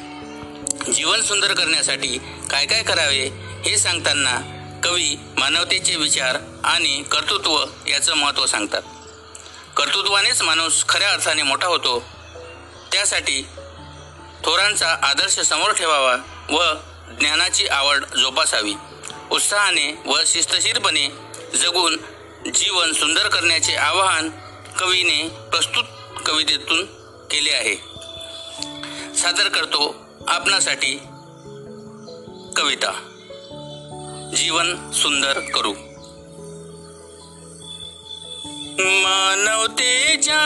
जीवन 0.92 1.22
सुंदर 1.22 1.54
करण्यासाठी 1.54 2.18
काय 2.50 2.66
काय 2.66 2.84
करावे 2.84 3.30
हे 3.66 3.78
सांगताना 3.78 4.61
कवी 4.84 5.16
मानवतेचे 5.38 5.96
विचार 5.96 6.38
आणि 6.64 7.04
कर्तृत्व 7.12 7.66
याचं 7.88 8.14
महत्त्व 8.14 8.46
सांगतात. 8.46 8.82
कर्तृत्वानेच 9.78 10.42
माणूस 10.42 10.86
खऱ्या 10.90 11.12
अर्थाने 11.12 11.44
मोठा 11.44 11.68
होतो. 11.68 12.04
त्यासाठी 12.92 13.42
थोरांचा 14.46 14.98
आदर्श 15.04 15.40
समोर 15.40 15.72
ठेवावा 15.72 16.16
व 16.50 16.64
ज्ञानाची 17.20 17.68
आवड 17.68 18.06
जोपासावी. 18.06 18.74
उत्साहाने 19.32 20.02
व 20.06 20.20
शिस्तशीरपणे 20.26 21.08
जगून 21.58 21.98
जीवन 22.52 22.94
सुंदर 22.94 23.28
करण्याचे 23.28 23.76
आवाहन 23.76 24.30
कवीने 24.80 25.30
प्रस्तुत 25.52 25.84
कवितेतून 26.26 26.86
केले 27.32 27.52
आहे. 27.52 27.76
सादर 29.18 29.48
करतो 29.48 29.96
आपणासाठी 30.28 30.98
कविता. 32.58 33.08
जीवन 34.36 34.92
सुंदर 34.92 35.40
करू. 35.40 35.74
मानवतेच्या 38.80 40.46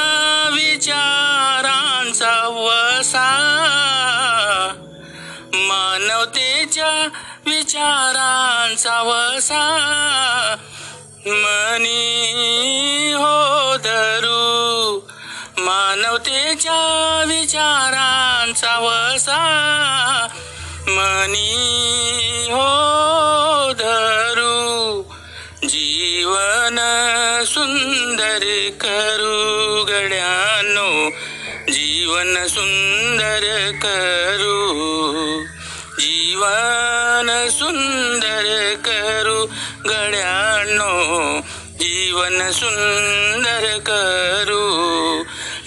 विचारांचा 0.54 2.48
वसा. 2.48 3.30
मानवतेच्या 5.54 7.08
विचारांचा 7.46 9.02
वसा. 9.02 9.78
मनी 11.28 12.32
हो 13.16 13.76
धरू. 13.78 15.00
मानवतेच्या 15.58 17.24
विचारांचा 17.28 18.80
वसा. 18.80 19.42
मनी 20.88 21.72
सुंदर 27.66 28.44
करू 28.82 29.84
गड्यानो 29.86 30.90
जीवन 31.70 32.36
सुंदर 32.48 33.46
करू 33.86 34.58
जीवन 36.00 37.32
सुंदर 37.58 38.50
करू 38.88 39.40
गड्यानो 39.88 40.92
जीवन 41.82 42.52
सुंदर 42.60 43.66
करू 43.90 44.64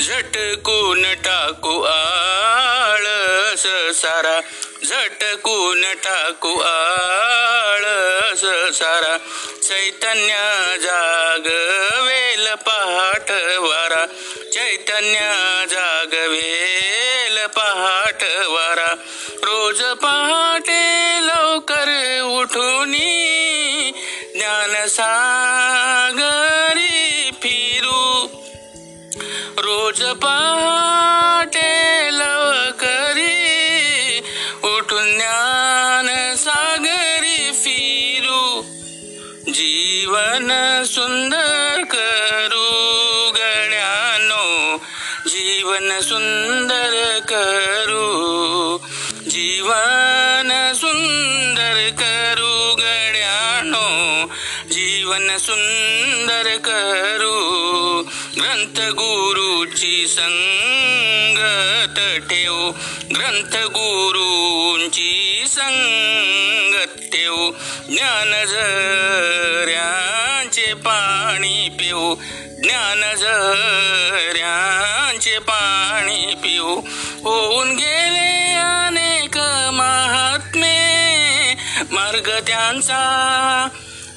झटकून 0.07 1.03
टाकू 1.25 1.81
आळस 1.97 3.67
सारा 4.03 4.39
झटकून 4.88 5.83
टाकू 5.83 6.61
आळस 6.61 8.79
सारा. 8.79 9.16
चैतन्य 9.62 10.35
जागवेल 10.83 12.55
पहाट 12.55 13.31
वारा. 13.59 14.07
चैतन्य 14.53 15.18
जागवेल 15.70 17.46
पहाट 17.46 18.24
वारा. 18.48 18.94
रोज 19.42 19.83
पहाटे 19.83 21.18
लवकर 21.20 22.20
उठून 22.22 22.96
ज्ञान 24.35 24.88
सागरी 24.88 27.31
फिरू. 27.42 28.29
रोज 29.59 30.03
पहा 30.03 30.78
जीवन 39.59 40.51
सुंदर 40.87 41.83
करू 41.92 42.66
गण्यानो 43.37 44.44
जीवन 45.31 45.88
सुंदर 46.09 46.94
करू 47.31 48.05
जीवन 49.35 50.53
सुंदर 50.81 51.81
करू 52.03 52.53
गड्यानो 52.81 53.87
जीवन 54.75 55.27
सुंदर 55.47 56.55
करू 56.68 57.35
ग्रंथ 58.38 58.81
गुरुची 59.01 60.07
संगत 60.16 61.99
ठेव 62.31 62.57
ग्रंथ 63.16 63.57
गुरुंची 63.79 65.12
संगत 65.57 66.97
ठेव 67.12 67.37
ज्ञान 67.90 68.33
त्यांचा 82.79 83.69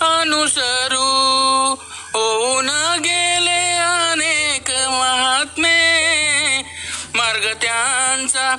अनुसरू. 0.02 1.76
होऊन 2.14 2.70
गेले 3.00 3.78
अनेक 3.78 4.72
महात्मे. 4.72 6.02
मार्ग 7.14 7.54
त्यांचा 7.54 8.52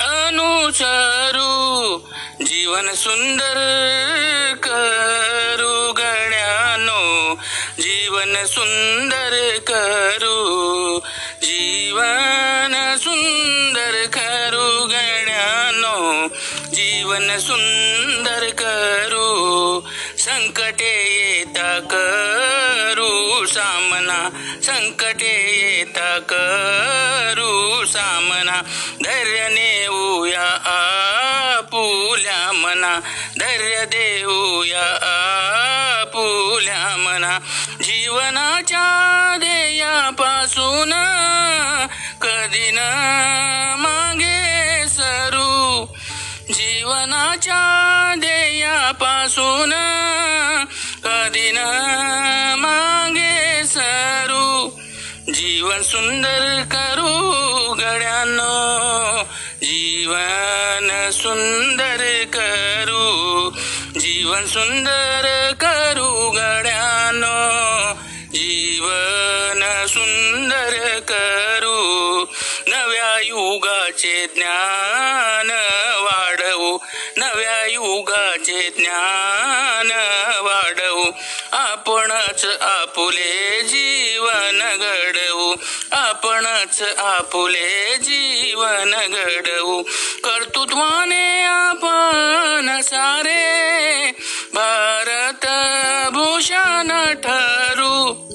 अनुसरू. 0.00 1.98
जीवन 2.46 2.94
सुंदर 2.94 3.54
करू 4.62 5.92
गड्यानो 5.92 7.34
जीवन 7.82 8.46
सुंदर 8.46 9.58
करू. 9.66 10.98
जीवन 11.42 12.96
सुंदर 12.96 13.57
जीवन 16.78 17.38
सुंदर 17.38 18.48
करू 18.50 19.80
संकटे 20.18 20.92
येता 21.14 21.78
करू 21.90 23.46
सामना 23.46 24.20
संकटे 24.62 25.34
येता 25.58 26.18
करू 26.18 27.84
सामना 27.84 28.62
धैर्य 29.04 29.48
नेऊया 29.48 30.46
आपुल्या 30.66 32.52
मना 32.52 33.00
धैर्य 33.40 33.84
देऊया 33.84 34.86
आपुल्या 36.00 36.96
मना. 36.96 37.38
जीवनाच्या 37.82 38.86
ध्येयापासून 39.38 40.92
कधी 42.22 42.70
ना 42.70 42.88
जीवनाच्या 46.48 48.14
ध्येयापासून 48.18 49.72
कधी 51.04 51.50
न 51.52 51.58
मागे 52.58 53.64
सरू. 53.66 54.70
जीवन 55.28 55.82
सुंदर 55.82 56.62
करू 56.72 57.10
गड्यानो 57.74 59.22
जीवन 59.62 61.10
सुंदर 61.12 62.24
करू. 62.32 63.50
जीवन 63.98 64.46
सुंदर 64.46 65.52
करू 65.60 66.30
गड्यानो 66.30 67.38
जीवन 68.32 69.86
सुंदर 69.88 70.98
करू. 71.08 72.24
नव्या 72.66 73.20
युगाचे 73.20 74.26
ज्ञान 74.34 75.37
नव्या 78.02 78.70
ज्ञान 78.70 79.90
वाढवू. 80.40 81.04
आपणच 81.52 82.44
आपुले 82.60 83.62
जीवन 83.62 84.76
घडवू. 84.80 85.54
आपणच 85.92 86.82
आपुले 86.98 87.96
जीवन 87.96 88.94
घडवू. 89.10 89.82
कर्तृत्वाने 90.24 91.42
आपण 91.42 92.80
सारे 92.80 94.10
भारत 94.54 95.46
भूषण 96.12 97.14
ठरू. 97.14 98.28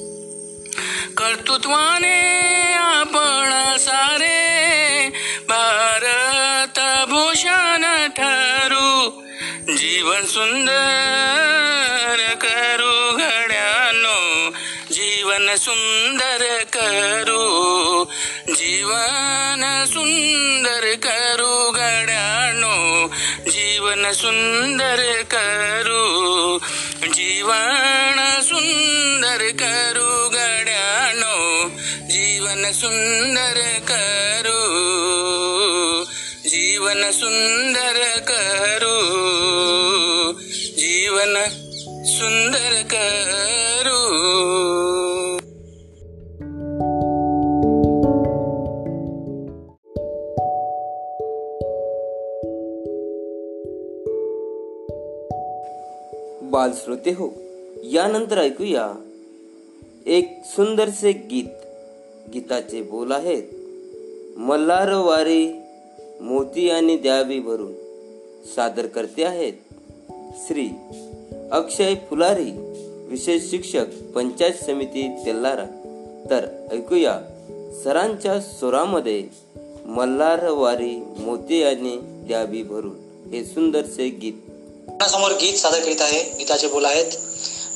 कर्तृत्वाने 1.16 2.43
जीवन 9.94 10.24
सुंदर 10.26 12.20
करू 12.44 12.94
घड्यानो 13.16 14.14
जीवन 14.90 15.46
सुंदर 15.56 16.42
करू 16.76 17.44
जीवन 18.54 19.62
सुंदर 19.92 20.86
करू 21.06 21.52
घड्यानो 21.72 22.74
जीवन 23.48 24.10
सुंदर 24.22 25.02
करू 25.34 26.02
जीवन 27.14 28.18
सुंदर 28.50 29.50
करू 29.62 30.10
घड्यानो 30.28 31.36
जीवन 32.10 32.70
सुंदर 32.82 33.62
करू। 33.92 34.60
जीवन 36.84 37.10
सुंदर 37.10 37.98
करू 38.28 38.96
जीवन 40.78 41.34
सुंदर 42.06 42.74
करू। 42.90 44.00
बाल 56.50 56.72
श्रोते 56.72 57.10
हो 57.10 57.32
यानंतर 57.84 58.38
ऐकूया 58.38 58.86
एक 60.06 60.40
सुंदरसे 60.46 61.12
गीत. 61.12 61.52
गीताचे 62.32 62.82
बोल 62.82 63.12
आहेत 63.12 63.42
मल्हार 64.38 64.92
वारी 64.92 65.44
मोती 66.24 66.70
आणि 66.70 66.96
द्यावी 66.96 67.40
भरून 67.40 67.72
सादर 68.56 68.86
करते 68.86 69.24
आहेत. 69.24 69.52
श्री 70.46 70.68
अक्षय 71.52 71.94
फुलारी 71.94 72.50
विशेष 73.08 73.50
शिक्षक 73.50 73.84
पंचायत 74.14 74.64
समिती 74.64 75.08
तेल्लारा 75.26 75.64
तर 76.30 76.46
ऐकूया 76.72 77.20
सरांच्या 77.84 78.40
स्वरामध्ये 78.40 79.24
मल्हारवारी 79.84 81.04
मोती 81.18 81.62
आणि 81.62 81.98
द्यावी 82.02 82.62
भरून 82.62 82.96
हे 83.32 83.44
सुंदरसे 83.44 84.08
गीत. 84.08 84.32
समोर 85.02 85.30
गीत 85.30 85.54
सादर 85.54 85.78
करीत 85.78 86.00
आहे 86.00 86.38
गीताचे 86.38 86.68
बोल 86.68 86.84
आहेत. 86.84 87.06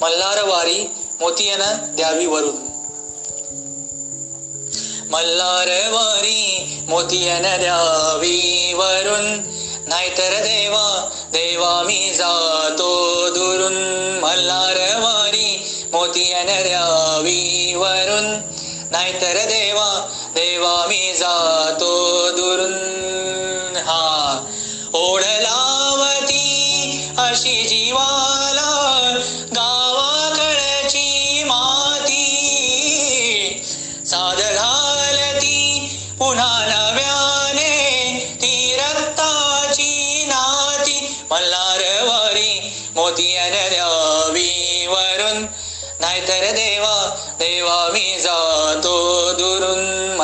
मल्हारवारी 0.02 0.86
वारी 1.20 1.96
द्यावी 1.96 2.26
वरून 2.26 2.67
मल्हार 5.10 5.68
वारी 5.90 6.68
मोतियन 6.88 7.42
द्यावी 7.42 8.72
वरून 8.74 9.24
नाहीतर 9.86 10.40
देवा 10.40 11.08
देवा 11.32 11.82
मी 11.82 12.12
जातो 12.14 13.28
दुरून. 13.28 13.76
मल्हारवारी 14.22 15.64
मोतियन 15.92 16.46
द्यावी 16.46 17.74
वरून 17.76 18.24
नाहीतर 18.90 19.36
देवा 19.36 20.06
देवा 20.34 20.86
मी 20.88 21.12
जातो 21.16 22.30
दुरून. 22.30 22.87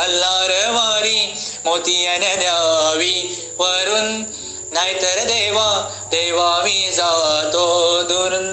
मल्हार 0.05 0.51
वारी 0.71 1.21
मोतियन 1.65 2.25
द्यावी 2.41 3.15
वरून 3.59 4.09
नाहीतर 4.73 5.23
देवा 5.25 5.69
देवा 6.11 6.49
मी 6.65 6.91
जातो 6.93 7.67
दुरून 8.03 8.45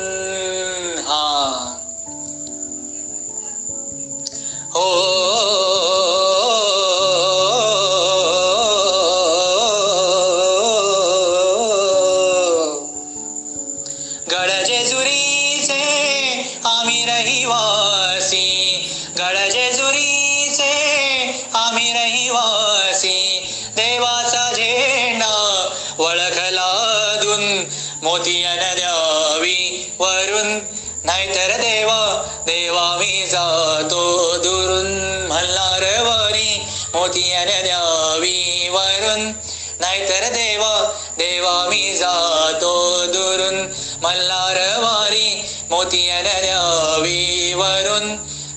मोतियन 45.72 46.24
द्यावी 46.24 47.54
वरून 47.58 48.08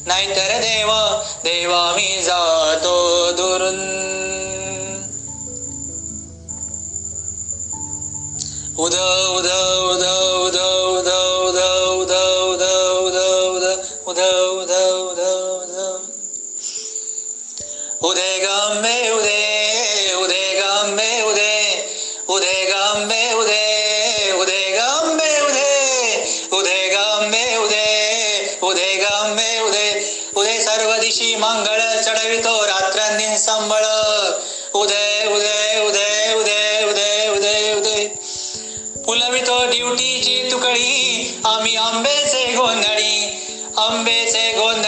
नाहीतर 0.07 0.51
देवा 0.61 1.03
देवा 1.45 1.83
मी 1.97 2.23
जातो 2.23 2.97
दुरून 3.39 3.79
उद 8.85 8.95
उद 9.37 9.49
उद 9.91 10.05
उद 10.43 10.59
उद 10.95 11.09
उद 11.39 12.11
उद 12.11 12.11
उद 12.43 12.67
उद 13.05 13.19
उद 14.07 14.21
उद 14.59 14.73
उद 14.99 15.21
उद 15.21 15.71
उदे 18.09 18.31
गांबे 18.45 18.97
उदे 19.11 19.41
उदे 20.23 20.45
गांबे 20.61 21.11
उदे 21.23 21.31
उदे 21.31 21.43
सर्व 30.65 30.95
दिशी 30.95 31.37
मंगळ 31.37 32.01
चढवितो 32.01 32.67
रात्रांनी 32.67 33.39
संबळ. 33.39 33.85
उदय 34.75 35.27
उदय 35.27 35.81
उदय 35.81 36.35
उदय 36.35 36.85
उदय 36.85 37.29
उदय 37.29 37.75
उदय. 37.75 38.07
फुलवितो 39.07 39.65
ड्युटीची 39.67 40.49
तुकडी 40.53 41.41
आम्ही 41.45 41.77
आंबेचे 41.77 42.53
गोंधळी 42.53 43.47
आंबेचे 43.77 44.53
गोंधळ. 44.53 44.84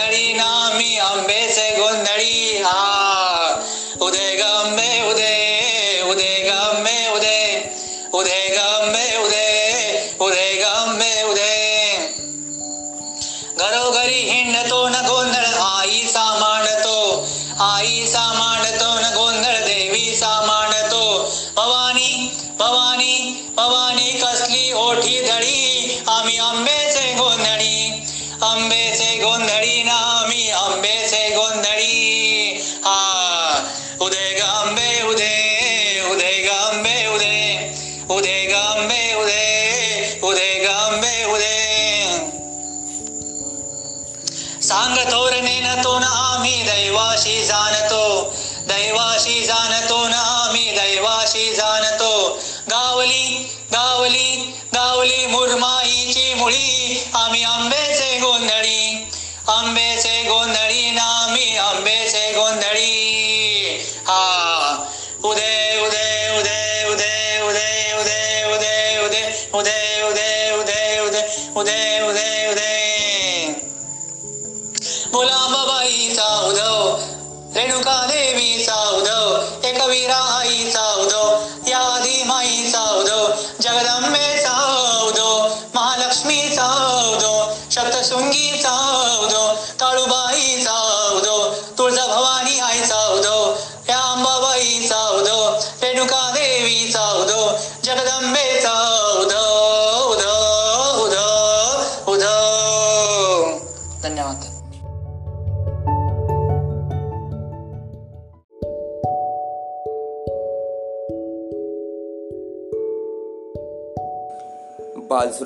रेणुका 77.67 77.95
देवीचा 78.05 78.75
उदव 78.89 79.67
एक 79.67 79.81
वीरा 79.83 80.19
आईचा 80.35 80.83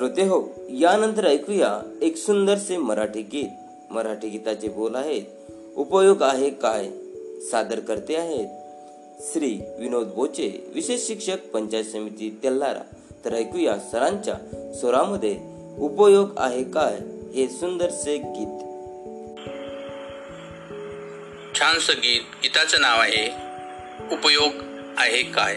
श्रोते 0.02 0.22
हो 0.22 0.52
यानंतर 0.70 1.26
ऐकूया 1.26 1.98
एक 2.02 2.16
सुंदरसे 2.16 2.76
मराठी 2.76 3.22
गीत. 3.22 3.48
मराठी 3.90 4.28
गीताचे 4.28 4.68
बोल 4.68 4.94
आहेत 4.94 5.22
उपयोग 5.76 6.22
आहे 6.22 6.50
काय? 6.50 6.88
सादर 7.50 7.80
करते 7.80 8.16
आहेत 8.16 8.48
श्री 9.20 9.60
विनोद 9.78 10.06
बोचे 10.06 10.70
विशेष 10.74 11.06
शिक्षक 11.06 11.36
पंचायत 11.52 11.84
समिती 11.84 12.38
तेल्लारा 12.42 12.82
तर 13.24 13.34
ऐकूया 13.34 13.78
सरांच्या 13.92 14.34
स्वरामध्ये 14.80 15.36
उपयोग 15.78 16.34
आहे 16.36 16.64
काय? 16.64 16.98
हे 17.34 17.48
सुंदरसे 17.48 18.16
गीत. 18.18 18.58
छानसं 21.54 21.92
गीत 21.92 22.20
गीताचं 22.42 22.80
नाव 22.80 23.00
आहे 23.00 23.26
उपयोग 24.14 24.52
आहे 24.98 25.22
काय? 25.22 25.56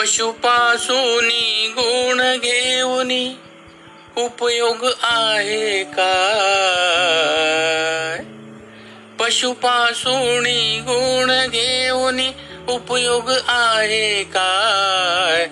पशुपासूनी 0.00 1.74
गुण 1.78 2.38
घेऊन 2.38 3.32
उपयोग 4.16 4.86
आहे 5.02 5.84
काय 5.84 8.18
पशुपासूनी 9.18 10.80
गुण 10.80 11.50
घेऊन 11.50 12.20
उपयोग 12.68 13.30
आहे 13.48 14.24
काय 14.24 15.48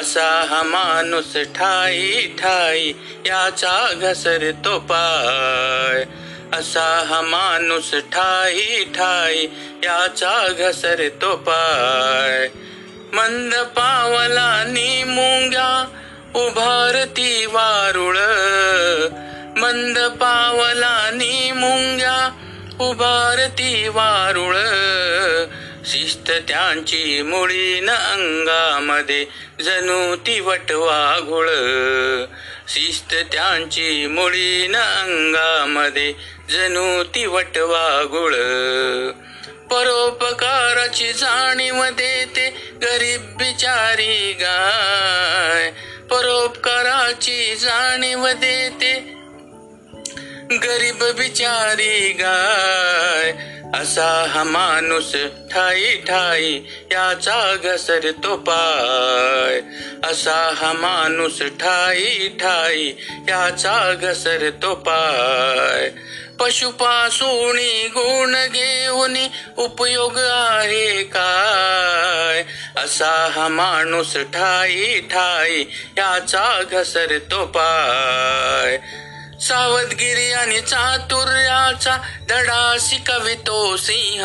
असा 0.00 0.46
हा 0.50 0.62
माणूस 0.62 1.34
ठाई 1.34 2.26
ठाई 2.26 2.92
याचा 3.26 3.92
घसरतो 3.92 4.78
पाय. 4.78 6.04
असा 6.58 7.04
हा 7.08 7.20
माणूस 7.20 7.94
ठाई 7.94 8.84
ठाई 8.84 9.46
याचा 9.82 10.46
घसरतो 10.58 11.36
पाय. 11.36 12.48
मंद 13.12 13.54
पावलानी 13.54 15.04
मुंग्या 15.04 15.88
उभारती 16.34 17.46
वारुळ. 17.46 18.16
मंद 19.60 19.98
पावलानी 19.98 21.52
मुंग्या 21.52 22.30
उभारती 22.80 23.88
वारुळ. 23.88 24.56
शिस्त 25.84 26.30
त्यांची 26.48 27.22
मुळीन 27.22 27.90
अंगामध्ये 27.90 29.26
जणू 29.62 30.16
ती 30.16 30.40
वटवा 30.40 31.20
घुळ 31.22 31.48
शिस्त 32.68 33.14
त्यांची 33.32 34.06
मुळीन 34.06 34.76
अंगामध्ये 34.76 36.12
जणू 36.50 37.02
ती 37.02 37.26
वटवा 37.26 38.04
परोपकाराची 39.70 41.12
जाणीव 41.12 41.84
देते 41.84 42.48
गरीब 42.82 43.20
बिचारी 43.36 44.32
गाय. 44.32 45.70
परोपकाराची 46.10 47.56
जाणीव 47.56 48.26
देते 48.28 49.21
गरीब 50.56 51.04
बिचारी 51.04 52.12
गाय 52.12 53.32
असा 53.74 54.26
हा 54.28 54.44
माणूस 54.44 55.12
ठाई 55.52 55.96
ठाई 55.96 56.52
याचा 56.92 57.56
घसरतो 57.64 58.36
पाय. 58.36 59.60
असा 60.10 60.54
हा 60.56 60.72
माणूस 60.72 61.42
ठाई 61.42 62.28
ठाई 62.28 62.86
याचा 63.28 63.94
घसरतो 63.94 64.74
पाय. 64.74 65.90
पशुपासुणी 66.40 67.88
गुण 67.88 68.32
घेऊन 68.32 69.16
उपयोग 69.56 70.18
आहे 70.18 71.02
काय? 71.02 72.44
असा 72.76 73.32
हा 73.34 73.48
माणूस 73.48 74.16
ठाई 74.16 75.00
ठाई 75.00 75.64
याचा 75.98 76.62
घसरतो 76.70 77.46
पाय. 77.46 78.78
सावधगिरी 79.42 80.32
आणि 80.32 80.60
चातुर्याचा 80.60 81.96
धडा 82.28 82.76
शिकवितो 82.80 83.76
सिंह. 83.76 84.24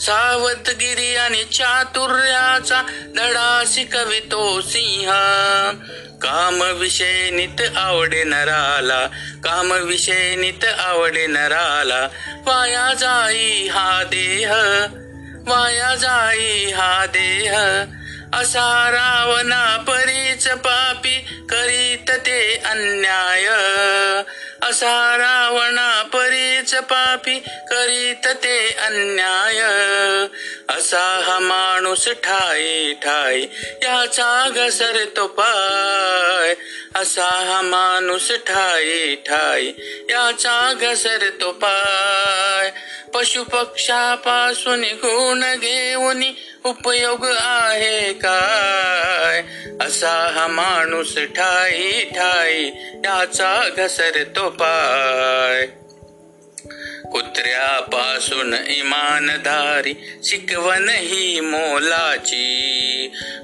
सावधगिरी 0.00 1.16
आणि 1.16 1.44
चातुर्याचा 1.44 2.82
धडा 3.16 3.62
शिकवितो 3.66 4.60
सिंह. 4.60 5.10
काम 6.22 6.62
विषय 6.62 7.30
नित 7.30 7.76
आवडे 7.76 8.24
नराला 8.24 9.06
काम 9.44 9.72
विषय 9.72 10.36
नित 10.36 10.64
आवडे 10.64 11.26
नराला. 11.26 12.08
वाया 12.46 12.94
जाई 12.94 13.68
हा 13.68 14.02
देह 14.02 14.52
वाया 15.46 15.94
जाई 15.94 16.70
हा 16.70 17.06
देह. 17.06 17.52
असा 18.32 18.90
रावणा 18.90 19.76
परीच 19.76 20.48
पापी 20.48 21.18
करीत 21.50 22.10
ते 22.10 22.56
अन्याय. 22.56 23.46
असा 24.70 25.16
रावणा 25.16 26.02
परीच 26.02 26.74
पापी 26.74 27.38
करीत 27.38 28.26
ते 28.26 28.68
अन्याय. 28.72 29.58
असा 30.78 31.20
हा 31.26 31.38
माणूस 31.38 32.08
ठाई 32.08 32.92
ठाई 32.92 33.42
याचा 33.82 34.48
घसर 34.54 35.04
तो 35.16 35.26
पाय. 35.26 36.54
असा 37.00 37.24
हा 37.24 37.62
माणूस 37.62 38.32
ठाई 38.32 39.14
ठाई 39.14 39.66
याचा 40.10 40.72
घसर 40.80 41.30
तो 41.40 41.52
पाय. 41.52 42.70
पशुपक्षापासून 43.14 44.84
गुण 44.84 45.54
घेऊन 45.54 46.22
उपयोग 46.64 47.26
आहे 47.38 48.12
काय? 48.12 49.42
असा 49.80 50.30
हा 50.34 50.46
माणूस 50.46 51.14
ठाई 51.16 52.04
ठाई 52.04 52.64
याचा 53.04 53.68
घसरतो 53.76 54.50
पाय. 54.60 55.66
कुत्र्यापासून 57.12 58.54
इमानदारी 58.54 59.94
शिकवण 60.24 60.88
ही 60.88 61.40
मोलाची. 61.40 62.46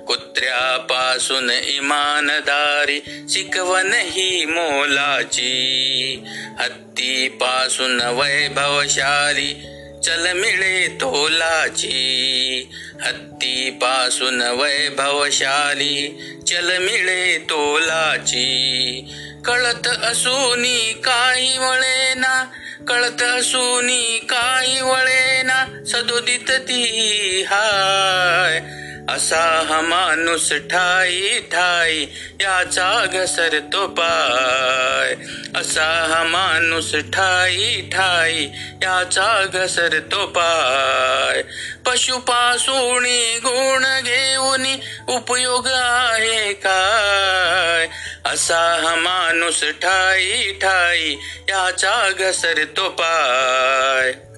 कुत्र्यापासून 0.06 1.50
इमानदारी 1.50 3.00
शिकवण 3.28 3.92
ही 3.94 4.44
मोलाची. 4.44 6.24
हत्तीपासून 6.58 8.00
वैभवशाली 8.00 9.66
चल 10.04 10.32
मिळे 10.32 10.88
तोलाची. 11.00 12.68
हत्तीपासून 13.02 14.42
वैभवशाली. 14.42 16.08
चल 16.48 16.78
मिळे 16.78 17.38
तोलाची. 17.38 19.14
कळत 19.44 19.86
असूनी 19.86 21.00
काही 21.04 21.58
वळेना. 21.58 22.44
कळत 22.88 23.22
असूनी 23.22 24.18
काही 24.28 24.80
वळेना. 24.80 25.84
सदोदित 25.86 26.50
ती 26.50 27.42
हाय. 27.42 28.81
असा 29.08 29.66
हा 29.68 29.80
माणूस 29.80 30.52
ठाई 30.52 31.40
ठाई 31.40 32.06
याचा 32.40 33.06
घसरतो 33.12 33.86
पाय. 33.86 35.14
असा 35.60 35.84
हा 35.84 36.24
माणूस 36.24 36.94
ठाई 36.94 37.80
ठाई 37.92 38.44
याचा 38.82 39.44
घसरतो 39.52 40.26
पाय. 40.26 41.42
पशुपासून 41.86 43.04
गुण 43.44 43.84
घेऊन 44.04 44.66
उपयोग 45.08 45.66
आहे 45.66 46.52
काय? 46.52 47.88
असा 48.24 48.80
हा 48.84 48.94
माणूस 48.94 49.64
ठाई 49.64 50.52
ठाई 50.52 51.16
याचा 51.48 52.10
घसरतो 52.10 52.88
पाय. 52.88 54.31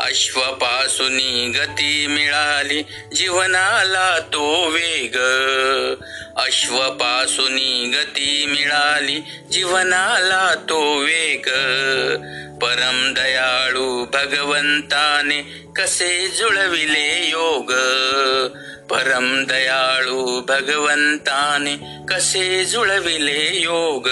अश्वपासूनी 0.00 1.52
गती 1.56 2.06
मिळाली. 2.06 2.82
जीवनाला 3.14 4.18
तो 4.18 4.68
वेग. 4.68 5.16
अश्वपासूनी 6.36 7.92
गती 7.94 8.46
मिळाली. 8.46 9.20
जीवनाला 9.52 10.54
तो 10.54 10.98
वेग. 10.98 11.46
परम 12.58 13.14
दयाळू 13.14 14.04
भगवंताने 14.04 15.64
कसे 15.76 16.28
जुळविले 16.28 17.28
योग? 17.28 17.70
परम 18.90 19.44
दयाळू 19.44 20.40
भगवंताने 20.40 21.76
कसे 22.14 22.64
जुळविले 22.64 23.50
योग? 23.52 24.08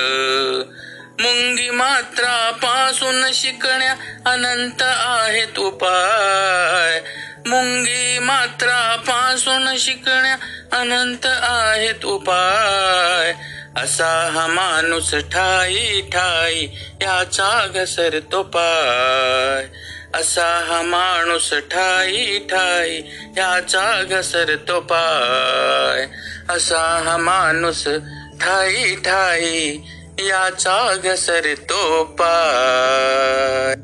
मुंगी 1.21 1.71
मात्रापासून 1.71 3.25
शिकण्या 3.35 3.95
अनंत 4.33 4.83
आहेत 4.83 5.59
उपाय. 5.59 7.01
मुंगी 7.47 8.19
मात्रापासून 8.19 9.77
शिकण्या 9.79 10.37
अनंत 10.79 11.27
आहेत 11.43 12.05
उपाय. 12.05 13.35
असा 13.77 14.31
हा 14.35 14.47
माणूस 14.47 15.15
ठाई 15.15 16.01
ठाई 16.01 16.67
याचा 17.03 17.67
घसरतो 17.75 18.43
पाय. 18.43 19.67
असा 20.15 20.67
हा 20.69 20.83
माणूस 20.83 21.55
ठाई 21.55 22.39
ठाई 22.39 23.03
याचा 23.37 24.03
घसरतो 24.03 24.81
पाय. 24.81 26.07
असा 26.55 27.03
हा 27.07 27.17
माणूस 27.17 27.85
ठाई 28.41 28.95
ठाई 28.95 29.79
याचा 30.19 30.95
घसरतो 31.05 32.05
पाय 32.19 33.75